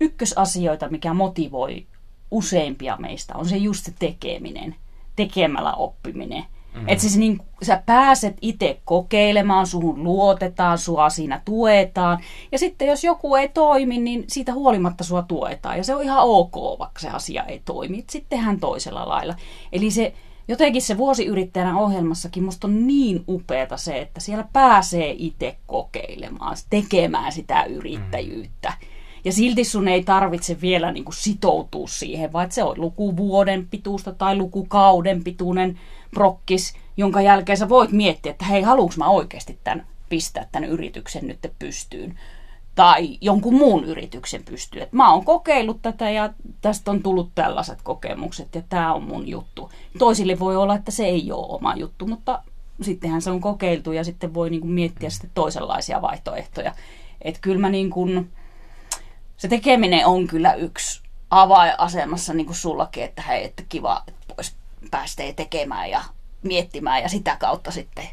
ykkösasioita, 0.00 0.88
mikä 0.88 1.14
motivoi 1.14 1.86
useimpia 2.30 2.96
meistä, 2.96 3.34
on 3.36 3.48
se 3.48 3.56
just 3.56 3.84
se 3.84 3.92
tekeminen, 3.98 4.76
tekemällä 5.16 5.72
oppiminen– 5.72 6.44
Mm. 6.80 6.88
Että 6.88 7.02
siis 7.02 7.16
niin, 7.16 7.40
sä 7.62 7.82
pääset 7.86 8.36
itse 8.40 8.80
kokeilemaan, 8.84 9.66
suhun 9.66 10.04
luotetaan, 10.04 10.78
sua 10.78 11.10
siinä 11.10 11.42
tuetaan. 11.44 12.18
Ja 12.52 12.58
sitten 12.58 12.88
jos 12.88 13.04
joku 13.04 13.34
ei 13.34 13.48
toimi, 13.48 13.98
niin 13.98 14.24
siitä 14.28 14.52
huolimatta 14.52 15.04
sua 15.04 15.22
tuetaan. 15.22 15.76
Ja 15.76 15.84
se 15.84 15.94
on 15.94 16.02
ihan 16.02 16.22
ok, 16.22 16.78
vaikka 16.78 17.00
se 17.00 17.08
asia 17.08 17.44
ei 17.44 17.62
toimi. 17.64 18.04
Sitten 18.10 18.38
tehdään 18.38 18.60
toisella 18.60 19.08
lailla. 19.08 19.34
Eli 19.72 19.90
se 19.90 20.14
jotenkin 20.48 20.82
se 20.82 20.96
vuosiyrittäjänä 20.96 21.78
ohjelmassakin 21.78 22.44
musta 22.44 22.66
on 22.66 22.86
niin 22.86 23.24
upeata 23.28 23.76
se, 23.76 24.00
että 24.00 24.20
siellä 24.20 24.44
pääsee 24.52 25.14
itse 25.18 25.56
kokeilemaan, 25.66 26.56
tekemään 26.70 27.32
sitä 27.32 27.64
yrittäjyyttä. 27.64 28.68
Mm. 28.68 28.88
Ja 29.24 29.32
silti 29.32 29.64
sun 29.64 29.88
ei 29.88 30.04
tarvitse 30.04 30.60
vielä 30.60 30.92
niin 30.92 31.04
kuin 31.04 31.14
sitoutua 31.14 31.86
siihen, 31.88 32.32
vaan 32.32 32.52
se 32.52 32.62
on 32.62 32.80
lukuvuoden 32.80 33.68
pituusta 33.70 34.12
tai 34.12 34.36
lukukauden 34.36 35.24
pituinen 35.24 35.78
prokkis, 36.14 36.74
jonka 36.96 37.20
jälkeen 37.20 37.58
sä 37.58 37.68
voit 37.68 37.92
miettiä, 37.92 38.30
että 38.32 38.44
hei, 38.44 38.62
haluanko 38.62 38.94
mä 38.96 39.08
oikeasti 39.08 39.58
tämän, 39.64 39.86
pistää 40.08 40.48
tämän 40.52 40.68
yrityksen 40.68 41.26
nyt 41.26 41.52
pystyyn 41.58 42.18
tai 42.78 43.18
jonkun 43.20 43.54
muun 43.54 43.84
yrityksen 43.84 44.44
pystyyn. 44.44 44.82
Et 44.82 44.92
mä 44.92 45.12
oon 45.12 45.24
kokeillut 45.24 45.82
tätä 45.82 46.10
ja 46.10 46.30
tästä 46.60 46.90
on 46.90 47.02
tullut 47.02 47.30
tällaiset 47.34 47.82
kokemukset 47.82 48.54
ja 48.54 48.62
tämä 48.68 48.94
on 48.94 49.02
mun 49.02 49.28
juttu. 49.28 49.70
Toisille 49.98 50.38
voi 50.38 50.56
olla, 50.56 50.74
että 50.74 50.90
se 50.90 51.04
ei 51.06 51.32
ole 51.32 51.46
oma 51.48 51.74
juttu, 51.74 52.06
mutta 52.06 52.42
sittenhän 52.82 53.22
se 53.22 53.30
on 53.30 53.40
kokeiltu 53.40 53.92
ja 53.92 54.04
sitten 54.04 54.34
voi 54.34 54.50
niinku 54.50 54.66
miettiä 54.68 55.10
sitten 55.10 55.30
toisenlaisia 55.34 56.02
vaihtoehtoja. 56.02 56.74
Että 57.22 57.40
kyllä 57.40 57.60
mä 57.60 57.68
niin 57.68 57.90
kuin, 57.90 58.32
se 59.36 59.48
tekeminen 59.48 60.06
on 60.06 60.26
kyllä 60.26 60.54
yksi 60.54 61.02
avainasemassa 61.30 62.34
niin 62.34 62.46
kuin 62.46 62.56
sullakin, 62.56 63.04
että 63.04 63.22
hei, 63.22 63.44
että 63.44 63.62
kiva, 63.68 64.02
että 64.06 64.34
pois 64.34 64.56
pääsee 64.90 65.32
tekemään 65.32 65.90
ja 65.90 66.04
miettimään 66.42 67.02
ja 67.02 67.08
sitä 67.08 67.36
kautta 67.36 67.70
sitten, 67.70 68.08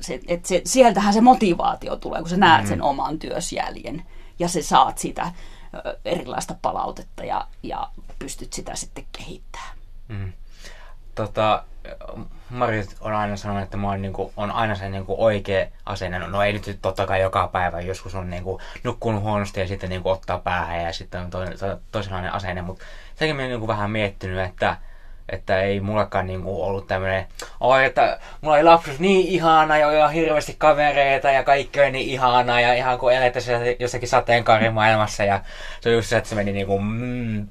se, 0.00 0.20
että 0.26 0.48
se, 0.48 0.62
sieltähän 0.64 1.14
se 1.14 1.20
motivaatio 1.20 1.96
tulee, 1.96 2.20
kun 2.20 2.30
sä 2.30 2.36
näet 2.36 2.62
mm. 2.62 2.68
sen 2.68 2.82
oman 2.82 3.18
työsjäljen 3.18 4.02
ja 4.38 4.48
se 4.48 4.62
saat 4.62 4.98
sitä 4.98 5.32
erilaista 6.04 6.54
palautetta 6.62 7.24
ja, 7.24 7.46
ja 7.62 7.88
pystyt 8.18 8.52
sitä 8.52 8.74
sitten 8.74 9.04
kehittämään. 9.18 9.76
Mm. 10.08 10.32
Tota, 11.14 11.64
Marit 12.50 12.96
on 13.00 13.14
aina 13.14 13.36
sanonut, 13.36 13.62
että 13.62 13.76
mä 13.76 13.88
oon, 13.88 14.02
niin 14.02 14.12
kuin, 14.12 14.32
on 14.36 14.50
aina 14.50 14.74
se 14.74 14.88
niin 14.88 15.06
kuin 15.06 15.20
oikea 15.20 15.66
asenne. 15.86 16.18
No 16.18 16.42
ei 16.42 16.52
nyt 16.52 16.78
totta 16.82 17.06
kai 17.06 17.20
joka 17.20 17.48
päivä, 17.48 17.80
joskus 17.80 18.14
on 18.14 18.30
niin 18.30 18.44
kuin, 18.44 18.62
nukkunut 18.84 19.22
huonosti 19.22 19.60
ja 19.60 19.68
sitten 19.68 19.90
niin 19.90 20.02
kuin, 20.02 20.12
ottaa 20.12 20.38
päähän 20.38 20.82
ja 20.82 20.92
sitten 20.92 21.20
on 21.20 21.30
toinen, 21.30 21.58
to, 21.58 21.80
toisenlainen 21.92 22.32
asenne. 22.32 22.62
Mutta 22.62 22.84
sekin 23.14 23.36
mä 23.36 23.42
niin 23.42 23.58
kuin, 23.58 23.68
vähän 23.68 23.90
miettinyt, 23.90 24.38
että, 24.38 24.76
että 25.32 25.60
ei 25.60 25.80
mullakaan 25.80 26.26
niin 26.26 26.42
kuin, 26.42 26.62
ollut 26.62 26.86
tämmöinen, 26.86 27.26
oi, 27.60 27.84
että 27.84 28.18
mulla 28.40 28.56
oli 28.56 28.64
lapsuus 28.64 28.98
niin 28.98 29.26
ihana 29.26 29.78
ja 29.78 29.88
oli 29.88 30.14
hirveästi 30.14 30.54
kavereita 30.58 31.30
ja 31.30 31.44
kaikki 31.44 31.80
oli 31.80 31.90
niin 31.90 32.10
ihana 32.10 32.60
ja 32.60 32.74
ihan 32.74 32.98
kuin 32.98 33.16
elettäisiin 33.16 33.76
jossakin 33.78 34.08
sateenkaarimaailmassa 34.08 35.24
ja 35.24 35.40
se 35.80 35.88
on 35.88 35.94
just 35.94 36.08
se, 36.08 36.16
että 36.16 36.28
se 36.28 36.34
meni 36.34 36.52
niin 36.52 36.66
kuin, 36.66 36.84
mm, 36.84 37.46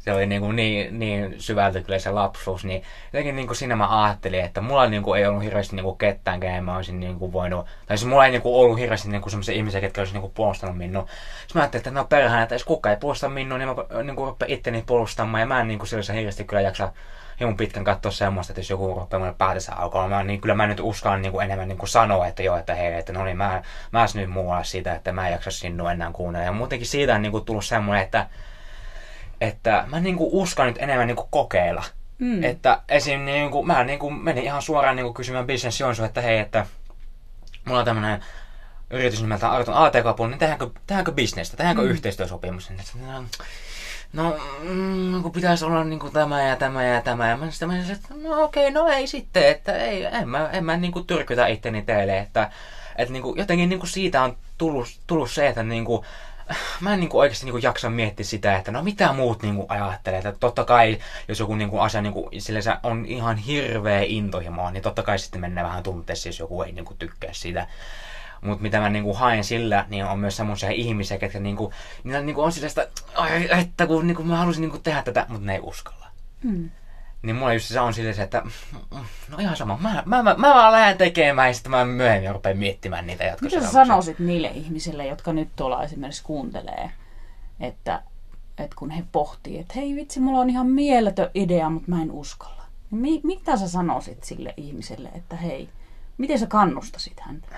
se 0.00 0.12
oli 0.12 0.26
niin, 0.26 0.40
kuin 0.40 0.56
niin, 0.56 0.98
niin 0.98 1.34
syvältä 1.38 1.80
kyllä 1.80 1.98
se 1.98 2.10
lapsuus, 2.10 2.64
niin 2.64 2.82
jotenkin 3.12 3.36
niin 3.36 3.46
kuin 3.46 3.56
siinä 3.56 3.76
mä 3.76 4.04
ajattelin, 4.04 4.40
että 4.40 4.60
mulla 4.60 4.86
niin 4.86 5.02
kuin 5.02 5.20
ei 5.20 5.26
ollut 5.26 5.42
hirveästi 5.42 5.76
niin 5.76 5.84
kuin 5.84 5.98
ketään, 5.98 6.40
kenen 6.40 6.64
mä 6.64 6.76
olisin 6.76 7.00
niin 7.00 7.18
kuin 7.18 7.32
voinut, 7.32 7.66
tai 7.86 7.98
siis 7.98 8.08
mulla 8.08 8.24
ei 8.24 8.30
niin 8.30 8.42
kuin 8.42 8.54
ollut 8.54 8.78
hirveästi 8.78 9.08
niin 9.08 9.22
kuin 9.22 9.30
sellaisia 9.30 9.54
ihmisiä, 9.54 9.80
ketkä 9.80 10.00
olisivat 10.00 10.14
niin 10.14 10.22
kuin 10.22 10.34
puolustanut 10.34 10.78
minua. 10.78 11.02
Sitten 11.02 11.54
mä 11.54 11.60
ajattelin, 11.60 11.80
että 11.80 11.90
no 11.90 12.04
perhana, 12.04 12.42
että 12.42 12.54
jos 12.54 12.64
kukaan 12.64 12.94
ei 12.94 13.00
puolusta 13.00 13.28
minua, 13.28 13.58
niin 13.58 13.68
mä 13.68 14.02
niin 14.02 14.16
kuin 14.16 14.28
rupean 14.28 14.50
itteni 14.50 14.84
puolustamaan, 14.86 15.40
ja 15.40 15.46
mä 15.46 15.60
en 15.60 15.68
niin 15.68 15.78
kuin 15.78 15.88
sillä 15.88 16.14
hirveästi 16.14 16.44
kyllä 16.44 16.62
jaksa 16.62 16.92
hieman 17.40 17.56
pitkän 17.56 17.84
katsoa 17.84 18.12
semmoista, 18.12 18.52
että 18.52 18.60
jos 18.60 18.70
joku 18.70 18.94
rupeaa 18.94 19.20
mulle 19.20 19.34
päätössä 19.38 19.74
alkaa, 19.74 20.24
niin 20.24 20.40
kyllä 20.40 20.54
mä 20.54 20.66
nyt 20.66 20.80
uskallan 20.80 21.22
niin 21.22 21.32
kuin 21.32 21.44
enemmän 21.44 21.68
niin 21.68 21.78
kuin 21.78 21.88
sanoa, 21.88 22.26
että 22.26 22.42
joo, 22.42 22.56
että 22.56 22.74
hei, 22.74 22.94
että 22.94 23.12
no 23.12 23.24
niin, 23.24 23.36
mä, 23.36 23.62
mä 23.92 24.06
nyt 24.14 24.30
muualla 24.30 24.64
siitä, 24.64 24.94
että 24.94 25.12
mä 25.12 25.26
en 25.26 25.32
jaksa 25.32 25.50
sinua 25.50 25.92
enää 25.92 26.10
kuunnella. 26.12 26.46
Ja 26.46 26.52
muutenkin 26.52 26.86
siitä 26.86 27.14
on 27.14 27.22
niin 27.22 27.32
kuin 27.32 27.44
tullut 27.44 27.64
semmoinen, 27.64 28.04
että, 28.04 28.26
että 29.40 29.84
mä 29.86 30.00
niin 30.00 30.16
kuin 30.16 30.30
uskon 30.32 30.66
nyt 30.66 30.78
enemmän 30.78 31.06
niin 31.06 31.16
kuin 31.16 31.28
kokeilla. 31.30 31.84
Mm. 32.18 32.44
Että 32.44 32.82
esim. 32.88 33.20
Niin 33.20 33.50
kuin, 33.50 33.66
mä 33.66 33.84
niin 33.84 33.98
kuin 33.98 34.14
menin 34.14 34.44
ihan 34.44 34.62
suoraan 34.62 34.96
niin 34.96 35.04
kuin 35.04 35.14
kysymään 35.14 35.46
Business 35.46 35.80
Jonsu, 35.80 36.04
että 36.04 36.20
hei, 36.20 36.38
että 36.38 36.66
mulla 37.64 37.78
on 37.78 37.84
tämmönen 37.84 38.24
yritys 38.90 39.22
nimeltä 39.22 39.50
Arton 39.50 39.74
ATK, 39.74 40.18
niin 40.28 40.38
tehdäänkö, 40.38 40.70
tehdäänkö 40.86 41.12
bisnestä, 41.12 41.56
tehdäänkö 41.56 41.82
mm. 41.82 41.88
yhteistyösopimus? 41.88 42.70
no, 44.12 44.36
mm, 44.62 45.22
kun 45.22 45.32
pitäisi 45.32 45.64
olla 45.64 45.84
niin 45.84 46.00
kuin 46.00 46.12
tämä 46.12 46.42
ja 46.42 46.56
tämä 46.56 46.84
ja 46.84 47.00
tämä. 47.00 47.28
Ja 47.28 47.36
mä 47.36 47.50
sitten 47.50 47.68
mä 47.68 47.74
sanoin, 47.74 47.92
että 47.92 48.14
no 48.28 48.44
okei, 48.44 48.68
okay, 48.68 48.82
no 48.82 48.88
ei 48.88 49.06
sitten, 49.06 49.46
että 49.46 49.76
ei, 49.76 50.04
en 50.04 50.28
mä, 50.28 50.48
en 50.52 50.64
mä 50.64 50.76
niin 50.76 50.92
kuin 50.92 51.06
tyrkytä 51.06 51.46
itteni 51.46 51.82
teille. 51.82 52.18
Että, 52.18 52.50
että 52.96 53.12
niin 53.12 53.22
kuin, 53.22 53.38
jotenkin 53.38 53.68
niin 53.68 53.78
kuin 53.78 53.90
siitä 53.90 54.22
on 54.22 54.36
tullut, 54.58 54.88
tullut 55.06 55.30
se, 55.30 55.48
että 55.48 55.62
niin 55.62 55.84
kuin, 55.84 56.06
mä 56.80 56.94
en 56.94 57.00
niin 57.00 57.10
kuin 57.10 57.20
oikeasti 57.20 57.44
niin 57.46 57.52
kuin 57.52 57.62
jaksa 57.62 57.90
miettiä 57.90 58.26
sitä, 58.26 58.56
että 58.56 58.72
no 58.72 58.82
mitä 58.82 59.12
muut 59.12 59.42
niin 59.42 59.56
kuin 59.56 59.66
ajattelee. 59.68 60.18
Että 60.18 60.32
totta 60.40 60.64
kai, 60.64 60.98
jos 61.28 61.40
joku 61.40 61.54
niin 61.54 61.70
kuin 61.70 61.82
asia 61.82 62.02
niin 62.02 62.12
kuin, 62.12 62.42
se 62.42 62.52
on 62.82 63.04
ihan 63.06 63.36
hirveä 63.36 64.00
intohimo, 64.06 64.70
niin 64.70 64.82
totta 64.82 65.02
kai 65.02 65.18
sitten 65.18 65.40
mennään 65.40 65.66
vähän 65.66 65.82
tunteessa, 65.82 66.28
jos 66.28 66.38
joku 66.38 66.62
ei 66.62 66.72
niin 66.72 66.84
kuin 66.84 66.98
tykkää 66.98 67.32
sitä. 67.32 67.66
Mutta 68.40 68.62
mitä 68.62 68.80
mä 68.80 68.88
niinku 68.88 69.14
haen 69.14 69.44
sillä, 69.44 69.86
niin 69.88 70.04
on 70.04 70.18
myös 70.18 70.36
semmoisia 70.36 70.70
ihmisiä, 70.70 71.18
ketkä 71.18 71.40
niinku, 71.40 71.72
niillä 72.04 72.20
niinku 72.20 72.42
on 72.42 72.52
sitä, 72.52 72.66
että 73.60 73.86
kun 73.86 74.06
niinku 74.06 74.22
mä 74.22 74.36
haluaisin 74.36 74.60
niinku 74.60 74.78
tehdä 74.78 75.02
tätä, 75.02 75.26
mutta 75.28 75.46
ne 75.46 75.54
ei 75.54 75.60
uskalla. 75.62 76.06
Mm. 76.42 76.70
Niin 77.22 77.36
mulla 77.36 77.52
just 77.52 77.66
se 77.66 77.80
on 77.80 77.94
silleen, 77.94 78.20
että 78.20 78.42
no 79.28 79.38
ihan 79.38 79.56
sama, 79.56 79.78
mä, 79.80 80.02
mä, 80.06 80.22
mä, 80.22 80.34
mä 80.38 80.54
vaan 80.54 80.72
lähden 80.72 80.98
tekemään 80.98 81.48
ja 81.48 81.54
sitten 81.54 81.70
mä 81.70 81.84
myöhemmin 81.84 82.32
rupean 82.32 82.58
miettimään 82.58 83.06
niitä 83.06 83.24
jatkossa. 83.24 83.56
Mitä 83.56 83.66
sä 83.66 83.72
sanoisit 83.72 84.18
niille 84.18 84.48
ihmisille, 84.48 85.06
jotka 85.06 85.32
nyt 85.32 85.48
tuolla 85.56 85.82
esimerkiksi 85.82 86.24
kuuntelee, 86.24 86.90
että, 87.60 88.02
että 88.58 88.76
kun 88.76 88.90
he 88.90 89.04
pohtii, 89.12 89.58
että 89.58 89.74
hei 89.76 89.96
vitsi, 89.96 90.20
mulla 90.20 90.40
on 90.40 90.50
ihan 90.50 90.66
mieletön 90.66 91.30
idea, 91.34 91.70
mutta 91.70 91.90
mä 91.90 92.02
en 92.02 92.10
uskalla. 92.10 92.62
Niin 92.90 93.20
mitä 93.24 93.56
sä 93.56 93.68
sanoisit 93.68 94.24
sille 94.24 94.54
ihmiselle, 94.56 95.08
että 95.14 95.36
hei, 95.36 95.68
miten 96.18 96.38
sä 96.38 96.46
kannustasit 96.46 97.20
häntä? 97.20 97.48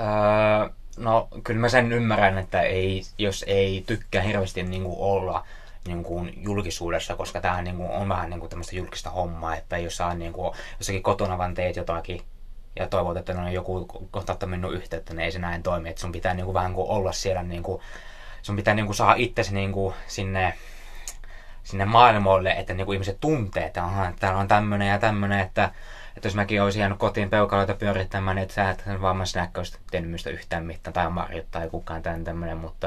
Öö, 0.00 0.70
no 0.98 1.28
kyllä 1.44 1.60
mä 1.60 1.68
sen 1.68 1.92
ymmärrän, 1.92 2.38
että 2.38 2.60
ei, 2.60 3.02
jos 3.18 3.44
ei 3.48 3.84
tykkää 3.86 4.22
hirveästi 4.22 4.62
niin 4.62 4.82
kuin 4.82 4.96
olla 4.98 5.44
niin 5.88 6.02
kuin 6.02 6.32
julkisuudessa, 6.36 7.16
koska 7.16 7.40
tämä 7.40 7.62
niin 7.62 7.76
kuin 7.76 7.90
on 7.90 8.08
vähän 8.08 8.30
niin 8.30 8.40
kuin 8.40 8.50
tämmöistä 8.50 8.76
julkista 8.76 9.10
hommaa, 9.10 9.56
että 9.56 9.78
jos 9.78 9.96
saa 9.96 10.14
niin 10.14 10.32
kuin, 10.32 10.54
jossakin 10.78 11.02
kotona 11.02 11.38
vaan 11.38 11.54
teet 11.54 11.76
jotakin 11.76 12.20
ja 12.76 12.86
toivot, 12.86 13.16
että 13.16 13.34
no, 13.34 13.50
joku 13.50 13.86
kohtaa 14.10 14.46
minun 14.46 14.74
yhteyttä, 14.74 15.14
niin 15.14 15.24
ei 15.24 15.32
se 15.32 15.38
näin 15.38 15.62
toimi. 15.62 15.88
Että 15.88 16.00
sun 16.00 16.12
pitää 16.12 16.34
niin 16.34 16.44
kuin, 16.44 16.54
vähän 16.54 16.74
kuin 16.74 16.88
olla 16.88 17.12
siellä, 17.12 17.42
niin 17.42 17.62
kuin, 17.62 17.82
sun 18.42 18.56
pitää 18.56 18.74
niin 18.74 18.86
kuin, 18.86 18.96
saada 18.96 19.14
itsesi 19.16 19.54
niin 19.54 19.72
kuin, 19.72 19.94
sinne, 20.06 20.54
sinne 21.62 21.84
maailmoille, 21.84 22.50
että 22.50 22.74
niin 22.74 22.86
kuin, 22.86 22.94
ihmiset 22.94 23.20
tuntee, 23.20 23.64
että, 23.64 23.84
aha, 23.84 24.12
täällä 24.20 24.40
on 24.40 24.48
tämmöinen 24.48 24.88
ja 24.88 24.98
tämmöinen, 24.98 25.40
että 25.40 25.70
että 26.16 26.26
jos 26.26 26.34
mäkin 26.34 26.62
olisin 26.62 26.80
jäänyt 26.80 26.98
kotiin 26.98 27.30
peukaloita 27.30 27.74
pyörittämään, 27.74 28.36
niin 28.36 28.50
sä 28.50 28.70
et 28.70 28.84
vammais 29.00 29.34
näköistä 29.34 29.78
tehnyt 29.90 30.10
mistä 30.10 30.30
yhtään 30.30 30.66
mitään, 30.66 30.94
tai 30.94 31.10
Marjut 31.10 31.46
tai 31.50 31.68
kukaan 31.68 32.02
tämän 32.02 32.24
tämmöinen, 32.24 32.56
mutta 32.56 32.86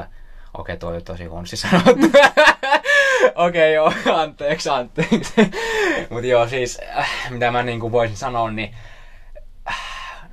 okei, 0.54 0.72
okay, 0.72 0.76
toi 0.76 0.96
on 0.96 1.04
tosi 1.04 1.24
huonosti 1.24 1.56
sanottu. 1.56 1.92
okei, 3.34 3.78
okay, 3.78 3.94
joo, 4.04 4.16
anteeksi, 4.22 4.68
anteeksi. 4.68 5.34
mutta 6.10 6.26
joo, 6.26 6.48
siis, 6.48 6.80
äh, 6.96 7.10
mitä 7.30 7.50
mä 7.50 7.62
niinku 7.62 7.92
voisin 7.92 8.16
sanoa, 8.16 8.50
niin 8.50 8.74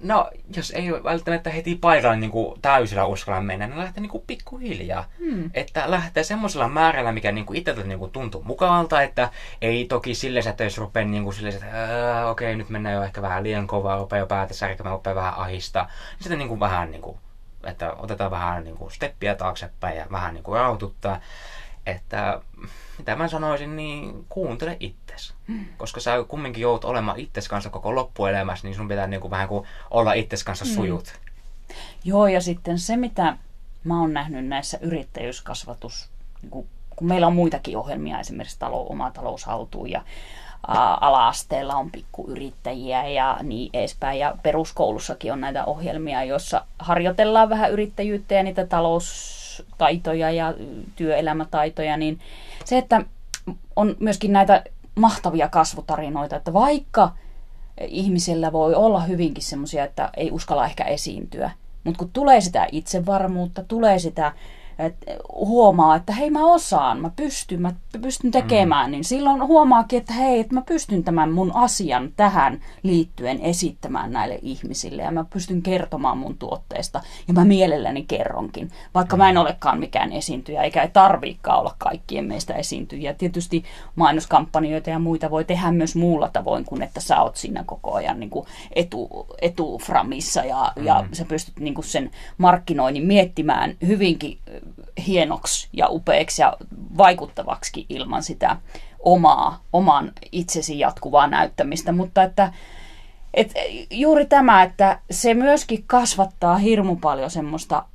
No, 0.02 0.30
jos 0.56 0.72
ei 0.72 0.92
välttämättä 1.04 1.50
heti 1.50 1.76
paikalle 1.76 2.18
niin 2.18 2.32
kuin 2.32 2.62
täysillä 2.62 3.06
uskalla 3.06 3.42
mennä, 3.42 3.68
niin 3.68 3.80
lähtee 3.80 4.02
niin 4.02 4.10
kuin 4.10 4.24
pikkuhiljaa. 4.28 5.06
Hmm. 5.20 5.50
Että 5.54 5.92
lähtee 5.92 6.24
semmoisella 6.24 6.68
määrällä, 6.68 7.12
mikä 7.12 7.32
niin 7.32 7.46
kuin 7.46 7.60
itseltä 7.60 7.84
niin 7.84 8.00
kuin 8.00 8.12
tuntuu 8.12 8.44
mukavalta, 8.44 9.02
että 9.02 9.30
ei 9.62 9.86
toki 9.86 10.16
sille 10.16 10.40
että 10.40 10.64
jos 10.64 10.78
rupeaa 10.78 11.08
niin 11.08 11.24
kuin 11.24 11.34
sille, 11.34 11.50
että 11.50 12.28
okei, 12.30 12.48
okay, 12.48 12.56
nyt 12.56 12.70
mennään 12.70 12.96
jo 12.96 13.04
ehkä 13.04 13.22
vähän 13.22 13.44
liian 13.44 13.68
kovaa, 13.68 13.98
rupeaa 13.98 14.20
jo 14.20 14.28
päätä 14.28 14.54
särkemään, 14.54 14.96
rupeaa 14.96 15.16
vähän 15.16 15.38
ahista. 15.38 15.82
Niin 15.82 16.24
sitten 16.24 16.38
niin 16.38 16.50
kuin 16.50 16.60
vähän 16.60 16.92
niin 16.92 17.02
kuin, 17.02 17.18
että 17.64 17.94
otetaan 17.94 18.32
vähän 18.32 18.64
niin 18.64 18.78
kuin 18.78 18.92
steppiä 18.92 19.36
taaksepäin 19.36 19.98
ja 19.98 20.06
vähän 20.12 20.34
niin 20.34 20.44
kuin 20.44 20.60
raututtaa 20.60 21.20
että 21.90 22.42
mitä 22.98 23.16
mä 23.16 23.28
sanoisin, 23.28 23.76
niin 23.76 24.26
kuuntele 24.30 24.78
itses. 24.80 25.34
Hmm. 25.48 25.66
Koska 25.78 26.00
sä 26.00 26.24
kumminkin 26.28 26.62
joudut 26.62 26.86
olemaan 26.86 27.20
itses 27.20 27.48
kanssa 27.48 27.70
koko 27.70 27.96
loppuelämässä, 27.96 28.68
niin 28.68 28.76
sun 28.76 28.88
pitää 28.88 29.08
niin 29.08 29.22
kuin 29.22 29.32
vähän 29.32 29.48
kuin 29.48 29.68
olla 29.92 30.14
itses 30.14 30.44
kanssa 30.44 30.66
hmm. 30.66 30.74
sujut. 30.74 31.14
Joo, 32.04 32.28
ja 32.28 32.42
sitten 32.42 32.80
se, 32.80 32.98
mitä 32.98 33.38
mä 33.84 34.02
oon 34.02 34.14
nähnyt 34.14 34.48
näissä 34.48 34.78
yrittäjyyskasvatus, 34.82 36.10
niin 36.42 36.50
kun, 36.50 36.68
kun 36.90 37.08
meillä 37.08 37.28
on 37.28 37.36
muitakin 37.36 37.78
ohjelmia, 37.78 38.20
esimerkiksi 38.20 38.60
talo, 38.60 38.88
oma 38.90 39.12
taloushaltuun 39.12 39.90
ja 39.90 40.02
ala-asteella 41.02 41.76
on 41.76 41.92
pikkuyrittäjiä 41.92 43.08
ja 43.08 43.38
niin 43.44 43.70
edespäin. 43.74 44.20
Ja 44.20 44.36
peruskoulussakin 44.44 45.34
on 45.34 45.42
näitä 45.42 45.66
ohjelmia, 45.66 46.24
joissa 46.24 46.66
harjoitellaan 46.80 47.50
vähän 47.50 47.72
yrittäjyyttä 47.72 48.34
ja 48.34 48.44
niitä 48.44 48.66
taloustaitoja 49.78 50.32
ja 50.32 50.54
työelämätaitoja. 50.96 51.98
Niin 51.98 52.20
se, 52.66 52.78
että 52.78 53.02
on 53.76 53.96
myöskin 54.00 54.34
näitä 54.34 54.64
mahtavia 54.96 55.50
kasvutarinoita, 55.50 56.36
että 56.36 56.54
vaikka 56.54 57.12
ihmisellä 57.88 58.52
voi 58.52 58.76
olla 58.76 59.00
hyvinkin 59.00 59.44
semmoisia, 59.44 59.84
että 59.84 60.10
ei 60.18 60.32
uskalla 60.32 60.66
ehkä 60.66 60.84
esiintyä, 60.84 61.52
mutta 61.84 61.98
kun 61.98 62.10
tulee 62.14 62.42
sitä 62.42 62.68
itsevarmuutta, 62.72 63.64
tulee 63.64 64.00
sitä 64.00 64.32
että 64.80 65.06
huomaa, 65.36 65.96
että 65.96 66.14
hei 66.14 66.30
mä 66.30 66.46
osaan, 66.46 67.02
mä 67.02 67.12
pystyn, 67.16 67.62
mä 67.62 67.74
pystyn 68.02 68.32
tekemään, 68.32 68.90
mm. 68.90 68.92
niin 68.92 69.04
silloin 69.04 69.48
huomaakin, 69.48 70.00
että 70.00 70.14
hei, 70.14 70.40
että 70.40 70.54
mä 70.54 70.62
pystyn 70.62 71.04
tämän 71.04 71.32
mun 71.32 71.52
asian 71.56 72.12
tähän 72.16 72.60
liittyen 72.84 73.42
esittämään 73.42 74.12
näille 74.12 74.40
ihmisille 74.42 75.02
ja 75.02 75.12
mä 75.12 75.26
pystyn 75.34 75.62
kertomaan 75.62 76.18
mun 76.18 76.38
tuotteesta 76.38 77.02
ja 77.28 77.34
mä 77.34 77.46
mielelläni 77.46 78.06
kerronkin, 78.08 78.72
vaikka 78.94 79.18
mä 79.18 79.30
en 79.30 79.36
mm. 79.36 79.42
olekaan 79.42 79.80
mikään 79.80 80.12
esiintyjä 80.12 80.64
eikä 80.64 80.82
ei 80.82 80.90
tarviikaan 80.90 81.60
olla 81.60 81.76
kaikkien 81.78 82.26
meistä 82.26 82.54
esiintyjiä. 82.54 83.14
Tietysti 83.14 83.64
mainoskampanjoita 83.96 84.90
ja 84.90 85.00
muita 85.00 85.32
voi 85.32 85.46
tehdä 85.46 85.72
myös 85.72 85.96
muulla 85.96 86.30
tavoin 86.30 86.66
kuin 86.66 86.82
että 86.82 87.02
sä 87.02 87.22
oot 87.22 87.36
siinä 87.36 87.64
koko 87.64 87.94
ajan 87.94 88.20
niin 88.20 88.30
kuin 88.30 88.46
etu, 88.76 89.28
etuframissa 89.42 90.44
ja, 90.46 90.72
mm. 90.76 90.86
ja 90.86 91.06
sä 91.12 91.26
pystyt 91.26 91.60
niin 91.60 91.74
kuin 91.74 91.86
sen 91.86 92.12
markkinoinnin 92.38 93.06
miettimään 93.06 93.76
hyvinkin 93.88 94.38
hienoksi 95.08 95.70
ja 95.74 95.88
upeaksi 95.90 96.42
ja 96.42 96.58
vaikuttavaksi 96.98 97.86
ilman 97.90 98.24
sitä 98.24 98.58
omaa, 99.00 99.64
oman 99.74 100.12
itsesi 100.32 100.80
jatkuvaa 100.80 101.28
näyttämistä, 101.28 101.92
mutta 101.92 102.24
että 102.24 102.54
et 103.34 103.54
juuri 103.92 104.26
tämä, 104.26 104.64
että 104.64 105.00
se 105.12 105.34
myöskin 105.34 105.84
kasvattaa 105.88 106.58
hirmu 106.58 106.96
paljon 106.96 107.32
semmoista 107.32 107.86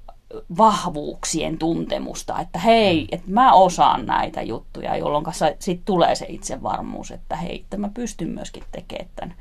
vahvuuksien 0.59 1.59
tuntemusta, 1.59 2.41
että 2.41 2.59
hei, 2.59 3.01
mm. 3.01 3.09
että 3.13 3.31
mä 3.31 3.53
osaan 3.53 4.07
näitä 4.07 4.43
juttuja, 4.43 4.97
jolloin 4.97 5.25
sitten 5.59 5.85
tulee 5.85 6.15
se 6.15 6.27
itsevarmuus, 6.29 7.11
että 7.11 7.37
hei, 7.37 7.61
että 7.61 7.77
mä 7.77 7.89
pystyn 7.95 8.29
myöskin 8.29 8.65
tekemään 8.73 9.11
tämän. 9.17 9.35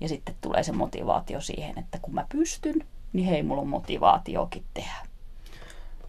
Ja 0.00 0.08
sitten 0.08 0.34
tulee 0.40 0.62
se 0.62 0.72
motivaatio 0.72 1.40
siihen, 1.40 1.78
että 1.78 1.98
kun 2.02 2.14
mä 2.14 2.26
pystyn, 2.32 2.86
niin 3.12 3.26
hei, 3.26 3.42
mulla 3.42 3.60
on 3.60 3.68
motivaatiokin 3.68 4.64
tehdä. 4.74 5.06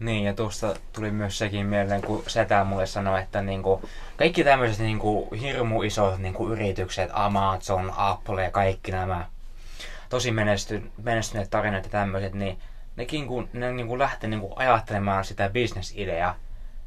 Niin, 0.00 0.24
ja 0.24 0.34
tuosta 0.34 0.74
tuli 0.92 1.10
myös 1.10 1.38
sekin 1.38 1.66
mieleen, 1.66 2.02
kun 2.02 2.22
Setä 2.26 2.64
mulle 2.64 2.86
sanoi, 2.86 3.20
että 3.20 3.42
niinku, 3.42 3.82
kaikki 4.16 4.44
tämmöiset 4.44 4.78
niinku, 4.78 5.28
hirmu 5.40 5.82
isot 5.82 6.18
niinku, 6.18 6.48
yritykset, 6.48 7.10
Amazon, 7.12 7.92
Apple 7.96 8.44
ja 8.44 8.50
kaikki 8.50 8.92
nämä 8.92 9.26
tosi 10.08 10.30
menesty, 10.30 10.90
menestyneet 11.02 11.50
tarinat 11.50 11.84
ja 11.84 11.90
tämmöiset, 11.90 12.34
niin 12.34 12.58
nekin 12.96 13.26
kun 13.26 13.48
ne 13.52 13.72
niinku, 13.72 13.98
lähtee 13.98 14.30
niinku, 14.30 14.52
ajattelemaan 14.56 15.24
sitä 15.24 15.48
bisnesideaa, 15.48 16.36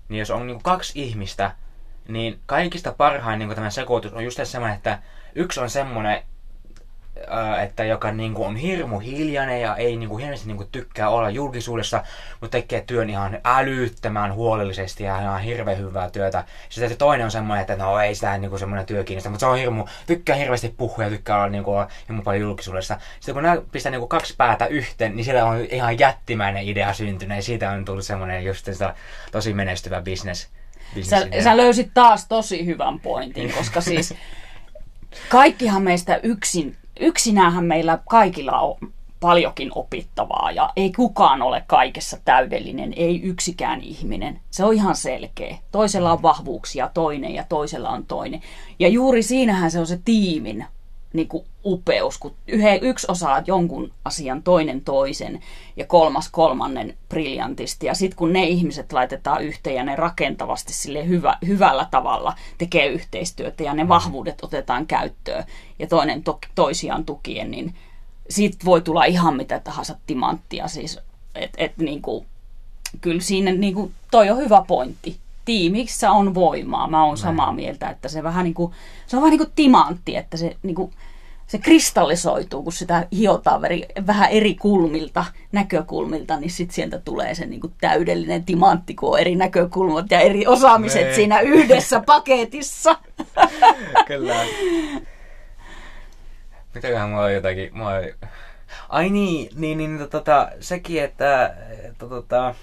niin 0.09 0.19
jos 0.19 0.31
on 0.31 0.47
niinku, 0.47 0.61
kaksi 0.63 1.01
ihmistä, 1.01 1.51
niin 2.07 2.39
kaikista 2.45 2.91
parhain 2.91 3.39
niinku, 3.39 3.55
tämä 3.55 3.69
sekoitus 3.69 4.13
on 4.13 4.23
just 4.23 4.39
semmoinen, 4.43 4.77
että 4.77 4.99
yksi 5.35 5.59
on 5.59 5.69
semmoinen, 5.69 6.23
että 7.63 7.83
joka 7.83 8.11
niin 8.11 8.33
kuin 8.33 8.47
on 8.47 8.55
hirmu 8.55 8.99
hiljainen 8.99 9.61
ja 9.61 9.75
ei 9.75 9.97
niin 9.97 10.09
kuin 10.09 10.21
hirveästi 10.21 10.47
niin 10.47 10.57
kuin 10.57 10.69
tykkää 10.71 11.09
olla 11.09 11.29
julkisuudessa, 11.29 12.03
mutta 12.41 12.57
tekee 12.57 12.83
työn 12.87 13.09
ihan 13.09 13.39
älyttömän 13.43 14.33
huolellisesti 14.33 15.03
ja 15.03 15.21
ihan 15.21 15.41
hirveän 15.41 15.77
hyvää 15.77 16.09
työtä. 16.09 16.43
Sitten 16.69 16.89
se 16.89 16.95
toinen 16.95 17.25
on 17.25 17.31
semmoinen, 17.31 17.61
että 17.61 17.75
no 17.75 17.99
ei 17.99 18.15
sitä 18.15 18.37
niin 18.37 18.49
kuin 18.49 18.59
semmoinen 18.59 18.85
työ 18.85 19.03
kiinnosta, 19.03 19.29
mutta 19.29 19.39
se 19.39 19.45
on 19.45 19.57
hirmu, 19.57 19.85
tykkää 20.07 20.35
hirveästi 20.35 20.73
puhua 20.77 21.03
ja 21.03 21.09
tykkää 21.09 21.37
olla 21.37 21.49
niin 21.49 21.63
kuin, 21.63 21.87
hirmu 22.09 22.21
paljon 22.21 22.41
julkisuudessa. 22.41 22.97
Sitten 23.13 23.33
kun 23.33 23.43
nämä 23.43 23.61
pistää 23.71 23.91
niin 23.91 24.01
kuin 24.01 24.09
kaksi 24.09 24.35
päätä 24.37 24.65
yhteen, 24.65 25.15
niin 25.15 25.25
siellä 25.25 25.45
on 25.45 25.59
ihan 25.59 25.99
jättimäinen 25.99 26.67
idea 26.67 26.93
syntynyt 26.93 27.37
ja 27.37 27.43
siitä 27.43 27.71
on 27.71 27.85
tullut 27.85 28.05
semmoinen 28.05 28.45
just 28.45 28.65
sitä 28.65 28.95
tosi 29.31 29.53
menestyvä 29.53 30.01
business. 30.01 30.49
Sä, 31.01 31.27
sä 31.43 31.57
löysit 31.57 31.91
taas 31.93 32.27
tosi 32.27 32.65
hyvän 32.65 32.99
pointin, 32.99 33.53
koska 33.53 33.81
siis 33.81 34.13
kaikkihan 35.29 35.81
meistä 35.81 36.19
yksin, 36.23 36.77
yksinähän 36.99 37.65
meillä 37.65 37.99
kaikilla 38.09 38.59
on 38.59 38.77
paljonkin 39.19 39.71
opittavaa 39.75 40.51
ja 40.51 40.69
ei 40.75 40.91
kukaan 40.91 41.41
ole 41.41 41.63
kaikessa 41.67 42.17
täydellinen, 42.25 42.93
ei 42.95 43.21
yksikään 43.21 43.81
ihminen. 43.81 44.39
Se 44.49 44.65
on 44.65 44.73
ihan 44.73 44.95
selkeä. 44.95 45.57
Toisella 45.71 46.11
on 46.11 46.21
vahvuuksia 46.21 46.89
toinen 46.93 47.33
ja 47.33 47.43
toisella 47.49 47.89
on 47.89 48.05
toinen. 48.05 48.41
Ja 48.79 48.87
juuri 48.87 49.23
siinähän 49.23 49.71
se 49.71 49.79
on 49.79 49.87
se 49.87 49.99
tiimin 50.05 50.65
niin 51.13 51.27
kuin 51.27 51.45
upeus, 51.65 52.17
kun 52.17 52.35
yhe, 52.47 52.79
yksi 52.81 53.07
osaa 53.09 53.43
jonkun 53.47 53.91
asian, 54.05 54.43
toinen 54.43 54.81
toisen 54.81 55.39
ja 55.77 55.85
kolmas 55.85 56.29
kolmannen 56.29 56.97
briljantisti. 57.09 57.85
Ja 57.85 57.93
sitten 57.93 58.17
kun 58.17 58.33
ne 58.33 58.43
ihmiset 58.43 58.93
laitetaan 58.93 59.43
yhteen 59.43 59.75
ja 59.75 59.83
ne 59.83 59.95
rakentavasti 59.95 60.73
sille 60.73 61.07
hyvä, 61.07 61.37
hyvällä 61.47 61.87
tavalla 61.91 62.35
tekee 62.57 62.87
yhteistyötä 62.87 63.63
ja 63.63 63.73
ne 63.73 63.87
vahvuudet 63.87 64.43
otetaan 64.43 64.87
käyttöön 64.87 65.43
ja 65.79 65.87
toinen 65.87 66.23
to, 66.23 66.39
toisiaan 66.55 67.05
tukien, 67.05 67.51
niin 67.51 67.75
siitä 68.29 68.57
voi 68.65 68.81
tulla 68.81 69.03
ihan 69.03 69.35
mitä 69.35 69.59
tahansa 69.59 69.95
timanttia. 70.07 70.67
Siis, 70.67 70.99
et, 71.35 71.51
et, 71.57 71.77
niin 71.77 72.01
kuin, 72.01 72.25
kyllä 73.01 73.21
siinä 73.21 73.51
niin 73.51 73.73
kuin, 73.73 73.93
toi 74.11 74.29
on 74.29 74.37
hyvä 74.37 74.63
pointti 74.67 75.20
tiimissä 75.45 76.11
on 76.11 76.35
voimaa. 76.35 76.87
Mä 76.87 77.05
oon 77.05 77.17
samaa 77.17 77.53
mieltä, 77.53 77.89
että 77.89 78.07
se 78.07 78.23
vähän 78.23 78.43
niin 78.43 78.53
kuin, 78.53 78.73
se 79.07 79.17
on 79.17 79.21
vähän 79.21 79.31
niin 79.31 79.45
kuin 79.45 79.51
timantti, 79.55 80.15
että 80.15 80.37
se, 80.37 80.57
niin 80.63 80.75
kuin, 80.75 80.91
se 81.47 81.57
kristallisoituu, 81.57 82.63
kun 82.63 82.73
sitä 82.73 83.07
hiotaan 83.11 83.61
vähän 84.07 84.29
eri 84.29 84.55
kulmilta, 84.55 85.25
näkökulmilta, 85.51 86.39
niin 86.39 86.51
sitten 86.51 86.75
sieltä 86.75 86.99
tulee 86.99 87.35
se 87.35 87.45
niin 87.45 87.61
kuin 87.61 87.73
täydellinen 87.81 88.45
timantti, 88.45 88.95
kun 88.95 89.09
on 89.09 89.19
eri 89.19 89.35
näkökulmat 89.35 90.11
ja 90.11 90.19
eri 90.19 90.47
osaamiset 90.47 91.01
nee. 91.01 91.15
siinä 91.15 91.39
yhdessä 91.39 91.99
paketissa. 92.05 92.97
Kyllä. 94.07 94.35
Mitäköhän 96.75 97.09
mulla 97.09 97.23
on 97.23 97.33
jotakin... 97.33 97.77
Mulla 97.77 97.89
on... 97.89 98.03
Ai 98.89 99.09
niin, 99.09 99.49
niin, 99.55 99.77
niin 99.77 100.07
tota, 100.09 100.49
sekin, 100.59 101.03
että, 101.03 101.55
että 101.83 102.07
tota, 102.07 102.55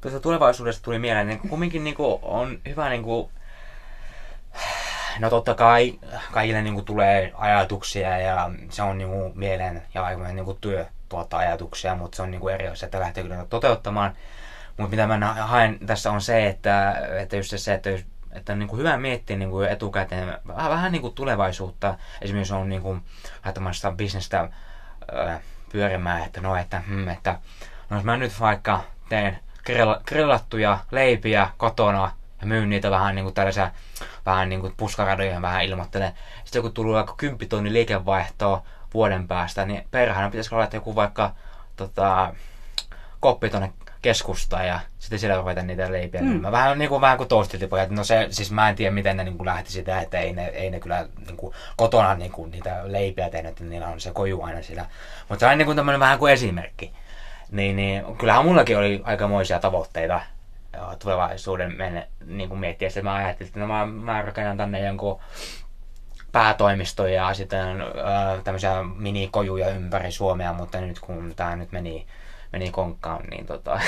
tuosta 0.00 0.20
tulevaisuudesta 0.20 0.84
tuli 0.84 0.98
mieleen, 0.98 1.26
niin 1.26 1.38
kumminkin 1.38 1.84
niin 1.84 1.96
kuin, 1.96 2.18
on 2.22 2.58
hyvä 2.68 2.88
niin 2.88 3.02
kuin, 3.02 3.30
No 5.18 5.30
totta 5.30 5.54
kai 5.54 5.98
kaikille 6.32 6.62
niin 6.62 6.74
kuin, 6.74 6.84
tulee 6.84 7.32
ajatuksia 7.34 8.18
ja 8.18 8.50
se 8.70 8.82
on 8.82 8.98
niin 8.98 9.08
kuin, 9.08 9.32
mieleen 9.38 9.82
ja 9.94 10.04
aikainen 10.04 10.36
niin 10.36 10.44
kuin, 10.44 10.58
työ 10.60 10.86
tuottaa 11.08 11.40
ajatuksia, 11.40 11.94
mutta 11.94 12.16
se 12.16 12.22
on 12.22 12.30
niin 12.30 12.40
kuin, 12.40 12.54
eri 12.54 12.68
asia, 12.68 12.86
että 12.86 13.00
lähtee 13.00 13.22
kyllä 13.22 13.46
toteuttamaan. 13.48 14.16
Mutta 14.76 14.90
mitä 14.90 15.06
mä 15.06 15.34
haen 15.34 15.78
tässä 15.86 16.10
on 16.10 16.20
se, 16.20 16.46
että, 16.46 16.92
että 17.20 17.36
just 17.36 17.52
se, 17.56 17.74
että, 17.74 17.90
että 18.32 18.52
on 18.52 18.58
niin 18.58 18.68
kuin 18.68 18.78
hyvä 18.78 18.96
miettiä 18.96 19.36
niin 19.36 19.50
kuin 19.50 19.68
etukäteen 19.68 20.38
vähän, 20.46 20.70
vähän 20.70 20.92
niin 20.92 21.02
kuin 21.02 21.14
tulevaisuutta. 21.14 21.94
Esimerkiksi 22.22 22.54
on 22.54 22.68
niin 22.68 22.82
kuin, 22.82 23.02
laittamassa 23.44 23.92
bisnestä 23.92 24.48
pyörimään, 25.72 26.22
että 26.22 26.40
no, 26.40 26.56
että, 26.56 26.82
hmm, 26.86 27.08
että 27.08 27.38
no 27.90 27.96
jos 27.96 28.04
mä 28.04 28.16
nyt 28.16 28.40
vaikka 28.40 28.80
teen 29.08 29.38
grillattuja 30.06 30.78
leipiä 30.90 31.50
kotona 31.56 32.12
ja 32.40 32.46
myyn 32.46 32.70
niitä 32.70 32.90
vähän 32.90 33.14
niin 33.14 33.24
kuin 33.24 33.34
tällaisia 33.34 33.70
vähän 34.26 34.48
niin 34.48 34.60
kuin 34.60 34.74
puskaradoja 34.76 35.42
vähän 35.42 35.64
ilmoittelen. 35.64 36.12
Sitten 36.44 36.62
kun 36.62 36.72
tulee 36.72 36.94
vaikka 36.94 37.14
10 37.16 37.48
tonni 37.48 37.72
liikevaihtoa 37.72 38.62
vuoden 38.94 39.28
päästä, 39.28 39.64
niin 39.64 39.84
perhana 39.90 40.30
pitäisikö 40.30 40.56
laittaa 40.56 40.78
joku 40.78 40.94
vaikka 40.94 41.34
tota, 41.76 42.34
koppi 43.20 43.50
tonne 43.50 43.72
keskustaan 44.02 44.66
ja 44.66 44.80
sitten 44.98 45.18
siellä 45.18 45.36
ruveta 45.36 45.62
niitä 45.62 45.92
leipiä. 45.92 46.20
Mm. 46.20 46.42
Vähän, 46.42 46.78
niin 46.78 46.88
kuin, 46.88 47.00
vähän 47.00 47.16
kuin 47.16 47.28
toastilipojat. 47.28 47.90
No 47.90 48.04
se, 48.04 48.26
siis 48.30 48.50
mä 48.50 48.68
en 48.68 48.76
tiedä 48.76 48.94
miten 48.94 49.16
ne 49.16 49.24
niin 49.24 49.36
kuin 49.36 49.46
lähti 49.46 49.72
sitä, 49.72 50.00
että 50.00 50.18
ei 50.18 50.32
ne, 50.32 50.46
ei 50.46 50.70
ne 50.70 50.80
kyllä 50.80 51.08
niin 51.26 51.36
kuin, 51.36 51.54
kotona 51.76 52.14
niin 52.14 52.32
kuin, 52.32 52.50
niitä 52.50 52.80
leipiä 52.84 53.30
tehnyt, 53.30 53.50
että 53.50 53.64
niillä 53.64 53.88
on 53.88 54.00
se 54.00 54.10
koju 54.10 54.42
aina 54.42 54.62
siellä. 54.62 54.86
Mutta 55.28 55.40
se 55.40 55.52
on 55.52 55.58
niin 55.58 55.66
kuin 55.66 55.76
tämmöinen 55.76 56.00
vähän 56.00 56.18
kuin 56.18 56.32
esimerkki. 56.32 56.92
Niin, 57.50 57.76
niin 57.76 58.16
kyllähän 58.18 58.44
mullakin 58.44 58.78
oli 58.78 59.00
aikamoisia 59.04 59.58
tavoitteita 59.58 60.20
tulevaisuuden 60.98 61.76
menne, 61.76 62.08
niin 62.26 62.48
kuin 62.48 62.58
miettiä, 62.60 62.88
että 62.88 63.02
mä 63.02 63.14
ajattelin, 63.14 63.48
että 63.48 63.60
no 63.60 63.66
mä, 63.66 63.86
mä 63.86 64.22
rakennan 64.22 64.56
tänne 64.56 64.86
jonkun 64.86 65.20
päätoimistoja 66.32 67.14
ja 67.14 67.34
sitten 67.34 67.76
tämmöisiä 68.44 68.82
minikojuja 68.96 69.68
ympäri 69.68 70.12
Suomea, 70.12 70.52
mutta 70.52 70.80
nyt 70.80 71.00
kun 71.00 71.32
tämä 71.36 71.56
nyt 71.56 71.72
meni, 71.72 72.06
meni 72.52 72.70
konkkaan, 72.70 73.24
niin 73.30 73.46
tota, 73.46 73.80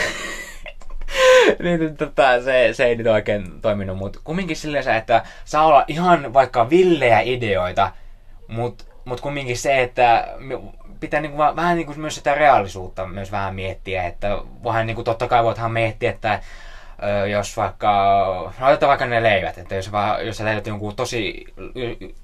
niin 1.62 1.96
tota, 1.96 2.42
se, 2.42 2.68
se 2.72 2.84
ei 2.84 2.96
nyt 2.96 3.06
oikein 3.06 3.60
toiminut, 3.60 3.98
mutta 3.98 4.20
kumminkin 4.24 4.56
silleen 4.56 4.96
että 4.96 5.22
saa 5.44 5.66
olla 5.66 5.84
ihan 5.88 6.32
vaikka 6.32 6.70
villejä 6.70 7.20
ideoita, 7.20 7.92
mutta 8.48 8.84
mut 9.04 9.20
kumminkin 9.20 9.58
se, 9.58 9.82
että 9.82 10.28
pitää 11.02 11.20
niinku 11.20 11.38
vaan, 11.38 11.56
vähän 11.56 11.76
niinku 11.76 11.94
myös 11.96 12.14
sitä 12.14 12.34
reaalisuutta 12.34 13.06
myös 13.06 13.32
vähän 13.32 13.54
miettiä, 13.54 14.06
että 14.06 14.38
vähän 14.64 14.86
niinku 14.86 15.04
totta 15.04 15.28
kai 15.28 15.44
voithan 15.44 15.72
miettiä, 15.72 16.10
että 16.10 16.40
jos 17.30 17.56
vaikka, 17.56 17.92
no 18.58 18.66
otetaan 18.66 18.88
vaikka 18.88 19.06
ne 19.06 19.22
leivät, 19.22 19.58
että 19.58 19.74
jos, 19.74 19.92
vaan, 19.92 20.26
jos 20.26 20.36
sä 20.36 20.44
teet 20.44 20.66
jonkun 20.66 20.96
tosi 20.96 21.44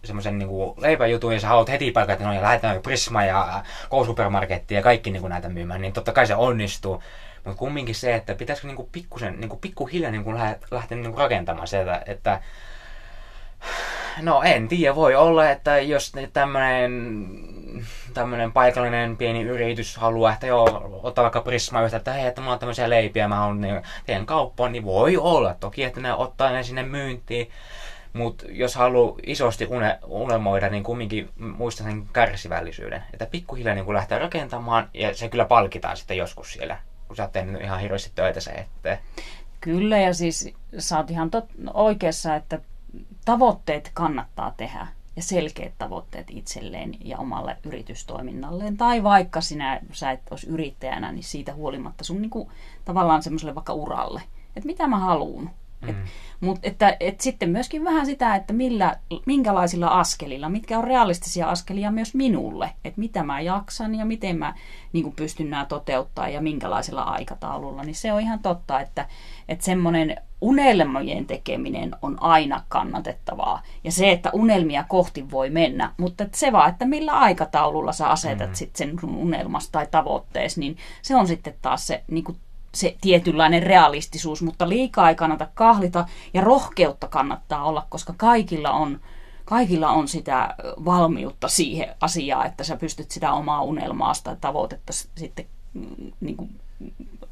semmoisen 0.05 0.39
niin 0.39 0.51
leipäjutun 0.77 1.35
ja 1.35 1.41
sä 1.41 1.49
haluat 1.49 1.69
heti 1.69 1.93
paikka, 1.93 2.13
että 2.13 2.25
no 2.25 2.33
ja 2.33 2.43
lähdetään 2.43 2.83
Prisma 2.83 3.25
ja 3.25 3.63
K-supermarketti 3.91 4.75
ja 4.75 4.83
kaikki 4.83 5.11
niin 5.11 5.21
kuin 5.21 5.31
näitä 5.31 5.49
myymään, 5.49 5.81
niin 5.81 5.93
totta 5.93 6.13
kai 6.13 6.27
se 6.27 6.35
onnistuu. 6.35 7.03
Mutta 7.45 7.59
kumminkin 7.59 7.95
se, 7.95 8.15
että 8.15 8.35
pitäisikö 8.35 8.67
niinku 8.67 8.89
pikkusen, 8.93 9.41
niinku 9.41 9.57
pikkuhiljaa 9.57 10.11
niinku 10.11 10.35
lähteä 10.71 10.99
niinku 10.99 11.19
rakentamaan 11.19 11.69
sitä, 11.69 12.03
että 12.07 12.41
no 14.23 14.43
en 14.43 14.69
tiedä, 14.69 14.95
voi 14.95 15.15
olla, 15.15 15.51
että 15.51 15.79
jos 15.79 16.13
tämmöinen 16.33 16.93
tämmöinen 18.15 18.53
paikallinen 18.53 19.17
pieni 19.17 19.43
yritys 19.43 19.97
haluaa, 19.97 20.33
että 20.33 20.47
joo, 20.47 21.01
ottaa 21.03 21.23
vaikka 21.23 21.41
Prisma 21.41 21.83
yhtä, 21.83 21.97
että 21.97 22.13
hei, 22.13 22.27
että 22.27 22.41
mulla 22.41 22.53
on 22.53 22.59
tämmöisiä 22.59 22.91
leipiä, 22.91 23.29
mä 23.29 23.45
on 23.45 23.61
niin, 23.61 23.83
teen 24.07 24.27
kauppaan, 24.27 24.73
niin 24.73 24.85
voi 24.85 25.17
olla 25.17 25.55
toki, 25.55 25.85
että 25.85 26.01
ne 26.01 26.15
ottaa 26.15 26.51
ne 26.51 26.63
sinne 26.63 26.83
myyntiin. 26.83 27.51
Mutta 28.13 28.45
jos 28.49 28.75
haluaa 28.75 29.17
isosti 29.27 29.67
une, 29.71 29.99
unelmoida, 30.07 30.69
niin 30.69 30.83
kumminkin 30.83 31.29
muista 31.37 31.85
sen 31.85 32.09
kärsivällisyyden. 32.13 33.05
Että 33.13 33.27
pikkuhiljaa 33.27 33.75
niin 33.75 33.95
lähtee 33.95 34.19
rakentamaan 34.19 34.91
ja 34.95 35.15
se 35.15 35.29
kyllä 35.29 35.45
palkitaan 35.45 35.97
sitten 35.97 36.17
joskus 36.17 36.53
siellä, 36.53 36.79
kun 37.07 37.17
sä 37.17 37.23
oot 37.23 37.33
tehnyt 37.33 37.63
ihan 37.63 37.81
hirveästi 37.81 38.13
töitä 38.15 38.41
se 38.41 38.51
eteen. 38.51 38.99
Kyllä 39.61 39.99
ja 39.99 40.15
siis 40.15 40.55
sä 40.79 40.97
oot 40.97 41.11
ihan 41.11 41.31
tot, 41.31 41.45
oikeassa, 41.75 42.35
että 42.35 42.59
tavoitteet 43.25 43.91
kannattaa 43.95 44.55
tehdä 44.57 44.87
ja 45.17 45.23
selkeät 45.23 45.73
tavoitteet 45.79 46.27
itselleen 46.31 46.95
ja 47.05 47.19
omalle 47.19 47.57
yritystoiminnalleen. 47.65 48.77
Tai 48.77 49.03
vaikka 49.03 49.41
sinä, 49.41 49.81
sä 49.93 50.11
et 50.11 50.21
olisi 50.31 50.47
yrittäjänä, 50.47 51.13
niin 51.13 51.25
siitä 51.25 51.55
huolimatta 51.55 52.05
sun 52.05 52.23
niin 52.23 52.31
kuin, 52.31 52.49
tavallaan 52.85 53.23
semmoiselle 53.23 53.55
vaikka 53.55 53.73
uralle. 53.73 54.23
Että 54.57 54.67
mitä 54.67 54.87
mä 54.87 54.99
haluan. 54.99 55.51
Mm. 55.81 55.95
Mutta 56.41 56.69
että, 56.69 56.97
et 57.01 57.21
sitten 57.21 57.51
myöskin 57.51 57.85
vähän 57.85 58.07
sitä, 58.07 58.35
että 58.35 58.53
millä, 58.53 58.97
minkälaisilla 59.27 59.87
askelilla, 59.87 60.49
mitkä 60.49 60.79
on 60.79 60.85
realistisia 60.85 61.49
askelia 61.49 61.91
myös 61.91 62.15
minulle, 62.15 62.71
että 62.85 63.01
mitä 63.01 63.23
mä 63.23 63.41
jaksan 63.41 63.95
ja 63.95 64.05
miten 64.05 64.39
mä 64.39 64.55
niin 64.93 65.13
pystyn 65.13 65.51
nämä 65.51 65.65
toteuttaa 65.65 66.29
ja 66.29 66.41
minkälaisella 66.41 67.03
aikataululla, 67.03 67.83
niin 67.83 67.95
se 67.95 68.13
on 68.13 68.21
ihan 68.21 68.39
totta, 68.39 68.81
että, 68.81 69.09
että 69.49 69.65
semmoinen 69.65 70.17
unelmien 70.41 71.27
tekeminen 71.27 71.97
on 72.03 72.23
aina 72.23 72.63
kannatettavaa. 72.69 73.63
Ja 73.85 73.93
se, 73.93 74.11
että 74.11 74.31
unelmia 74.33 74.85
kohti 74.89 75.31
voi 75.31 75.51
mennä, 75.51 75.95
mutta 75.97 76.27
se 76.35 76.53
vaan, 76.53 76.71
että 76.71 76.85
millä 76.85 77.13
aikataululla 77.13 77.93
sä 77.93 78.09
asetat 78.09 78.49
mm. 78.49 78.55
sit 78.55 78.77
sen 78.77 78.99
sun 79.01 79.17
unelmas 79.17 79.69
tai 79.69 79.87
tavoittees, 79.91 80.59
niin 80.59 80.77
se 81.03 81.17
on 81.17 81.27
sitten 81.27 81.55
taas 81.63 81.87
se 81.87 82.05
niin 82.11 82.25
kuin 82.25 82.39
se 82.75 82.97
tietynlainen 83.01 83.63
realistisuus, 83.63 84.43
mutta 84.43 84.69
liikaa 84.69 85.09
ei 85.09 85.15
kannata 85.15 85.49
kahlita 85.55 86.07
ja 86.35 86.41
rohkeutta 86.41 87.09
kannattaa 87.09 87.65
olla, 87.65 87.87
koska 87.89 88.15
kaikilla 88.17 88.71
on, 88.71 89.01
kaikilla 89.45 89.91
on 89.91 90.09
sitä 90.09 90.55
valmiutta 90.85 91.49
siihen 91.49 91.89
asiaan, 92.01 92.47
että 92.47 92.65
sä 92.65 92.77
pystyt 92.77 93.11
sitä 93.11 93.33
omaa 93.33 93.63
unelmaa 93.63 94.13
tai 94.25 94.37
tavoitetta 94.41 94.93
sitten 94.93 95.47
mm, 95.75 96.13
niin 96.21 96.37
kuin, 96.37 96.51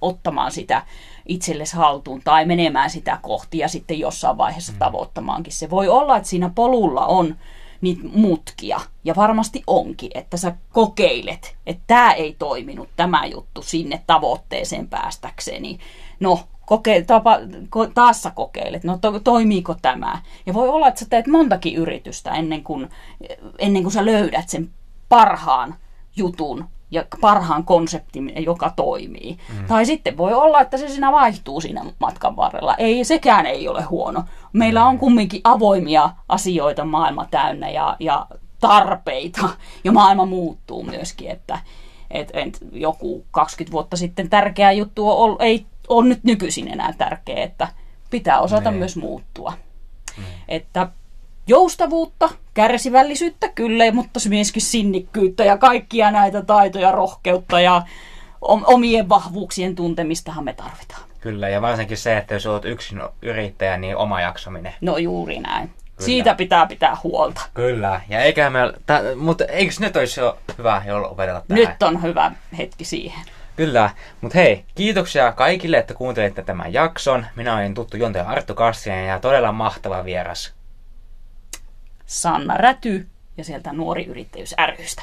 ottamaan 0.01 0.53
sitä 0.53 0.83
itsellesi 1.29 1.77
haltuun 1.77 2.21
tai 2.25 2.45
menemään 2.45 2.91
sitä 2.91 3.19
kohti 3.23 3.59
ja 3.59 3.69
sitten 3.69 3.99
jossain 3.99 4.39
vaiheessa 4.39 4.73
mm. 4.73 4.79
tavoittamaankin. 4.79 5.53
Se 5.53 5.71
voi 5.71 5.89
olla, 5.89 6.17
että 6.17 6.29
siinä 6.29 6.51
polulla 6.55 7.07
on 7.07 7.37
niitä 7.81 8.03
mutkia. 8.13 8.81
Ja 9.05 9.15
varmasti 9.17 9.63
onkin, 9.67 10.11
että 10.15 10.37
sä 10.37 10.57
kokeilet, 10.73 11.57
että 11.67 11.83
tämä 11.87 12.13
ei 12.13 12.37
toiminut, 12.39 12.89
tämä 12.97 13.27
juttu 13.27 13.63
sinne 13.63 14.03
tavoitteeseen 14.07 14.89
päästäkseni. 14.89 15.79
No, 16.21 16.41
koke, 16.67 17.03
tapa, 17.03 17.39
ko, 17.71 17.87
taas 17.87 18.23
sä 18.23 18.31
kokeilet, 18.31 18.85
no 18.85 18.99
to, 18.99 19.21
toimiiko 19.21 19.75
tämä. 19.83 20.23
Ja 20.47 20.55
voi 20.55 20.69
olla, 20.69 20.89
että 20.89 21.01
sä 21.01 21.07
teet 21.11 21.27
montakin 21.27 21.75
yritystä 21.75 22.31
ennen 22.31 22.65
kuin, 22.65 22.89
ennen 23.59 23.83
kuin 23.83 23.93
sä 23.93 24.05
löydät 24.05 24.49
sen 24.49 24.71
parhaan 25.09 25.75
jutun 26.17 26.65
ja 26.97 27.05
parhaan 27.21 27.65
konseptin, 27.65 28.33
joka 28.45 28.73
toimii. 28.77 29.39
Mm. 29.53 29.67
Tai 29.67 29.87
sitten 29.87 30.17
voi 30.17 30.35
olla, 30.35 30.61
että 30.61 30.77
se 30.77 30.89
siinä 30.89 31.13
vaihtuu 31.13 31.61
siinä 31.61 31.85
matkan 31.99 32.37
varrella. 32.37 32.75
Ei, 32.75 33.05
sekään 33.05 33.47
ei 33.47 33.69
ole 33.69 33.83
huono. 33.83 34.25
Meillä 34.53 34.87
on 34.87 34.99
kumminkin 34.99 35.41
avoimia 35.45 36.11
asioita 36.29 36.85
maailma 36.85 37.27
täynnä 37.31 37.69
ja, 37.69 37.97
ja 38.01 38.27
tarpeita. 38.61 39.49
Ja 39.85 39.93
maailma 39.93 40.27
muuttuu 40.27 40.83
myöskin, 40.83 41.31
että 41.31 41.59
et, 42.11 42.31
et, 42.33 42.59
joku 42.73 43.27
20 43.31 43.73
vuotta 43.73 43.97
sitten 43.97 44.31
tärkeä 44.31 44.73
juttu 44.73 45.11
on, 45.11 45.37
ei 45.41 45.67
ole 45.89 46.09
nyt 46.09 46.25
nykyisin 46.25 46.69
enää 46.69 46.95
tärkeä, 46.99 47.45
että 47.45 47.69
pitää 48.11 48.41
osata 48.41 48.71
niin. 48.71 48.79
myös 48.79 48.97
muuttua. 48.97 49.53
Mm. 50.17 50.25
Että 50.49 50.89
joustavuutta, 51.47 52.29
kärsivällisyyttä 52.55 53.49
kyllä, 53.49 53.93
mutta 53.93 54.21
myöskin 54.29 54.63
sinnikkyyttä 54.63 55.45
ja 55.45 55.59
kaikkia 55.59 56.11
näitä 56.11 56.43
taitoja, 56.43 56.93
rohkeutta 56.93 57.61
ja 57.61 57.83
omien 58.41 59.09
vahvuuksien 59.09 59.75
tuntemistahan 59.75 60.45
me 60.45 60.53
tarvitaan. 60.53 61.03
Kyllä, 61.21 61.49
ja 61.49 61.63
varsinkin 61.63 61.97
se, 61.97 62.17
että 62.17 62.35
jos 62.35 62.47
olet 62.47 62.65
yksin 62.65 63.03
yrittäjä, 63.23 63.77
niin 63.77 63.97
oma 63.97 64.21
jaksaminen. 64.21 64.75
No 64.81 64.97
juuri 64.97 65.39
näin. 65.39 65.69
Kyllä. 65.69 66.07
Siitä 66.07 66.35
pitää 66.35 66.67
pitää 66.67 66.97
huolta. 67.05 67.41
Kyllä, 67.55 68.01
ja 68.09 68.21
eikä 68.21 68.51
me, 68.51 68.59
ta, 68.87 69.01
mutta 69.17 69.45
eikö 69.45 69.75
nyt 69.81 69.97
olisi 69.97 70.21
jo 70.21 70.39
hyvä 70.59 70.83
jo 70.87 71.09
opetella 71.11 71.43
tähän? 71.49 71.65
Nyt 71.65 71.83
on 71.83 72.03
hyvä 72.03 72.33
hetki 72.59 72.85
siihen. 72.85 73.21
Kyllä, 73.57 73.91
mutta 74.21 74.39
hei, 74.39 74.65
kiitoksia 74.75 75.33
kaikille, 75.33 75.77
että 75.77 75.95
kuuntelitte 75.95 76.43
tämän 76.43 76.73
jakson. 76.73 77.27
Minä 77.37 77.55
olen 77.55 77.75
tuttu 77.75 77.97
juontaja 77.97 78.25
Arttu 78.25 78.55
Kassinen 78.55 79.09
ja 79.09 79.21
todella 79.21 79.53
mahtava 79.53 80.05
vieras 80.05 80.56
Sanna 82.07 82.57
Räty 82.57 83.07
ja 83.37 83.45
sieltä 83.45 83.73
Nuori 83.73 84.05
Yrittäjyys 84.05 84.55
rystä. 84.77 85.03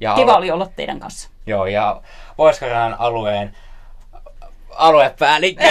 Ja 0.00 0.14
Kiva 0.14 0.36
oli 0.36 0.50
olla 0.50 0.68
teidän 0.76 1.00
kanssa. 1.00 1.28
Joo, 1.46 1.66
ja 1.66 2.02
pohjois 2.36 2.60
alueen 2.98 3.56
aluepäällikkö. 4.76 5.64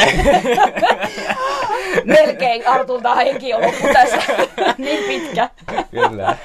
Melkein 2.05 2.67
Artulta 2.67 3.15
henki 3.15 3.53
on 3.53 3.61
loppu 3.61 3.87
tässä. 3.93 4.17
niin 4.77 5.03
pitkä. 5.03 5.49
Kyllä. 5.91 6.37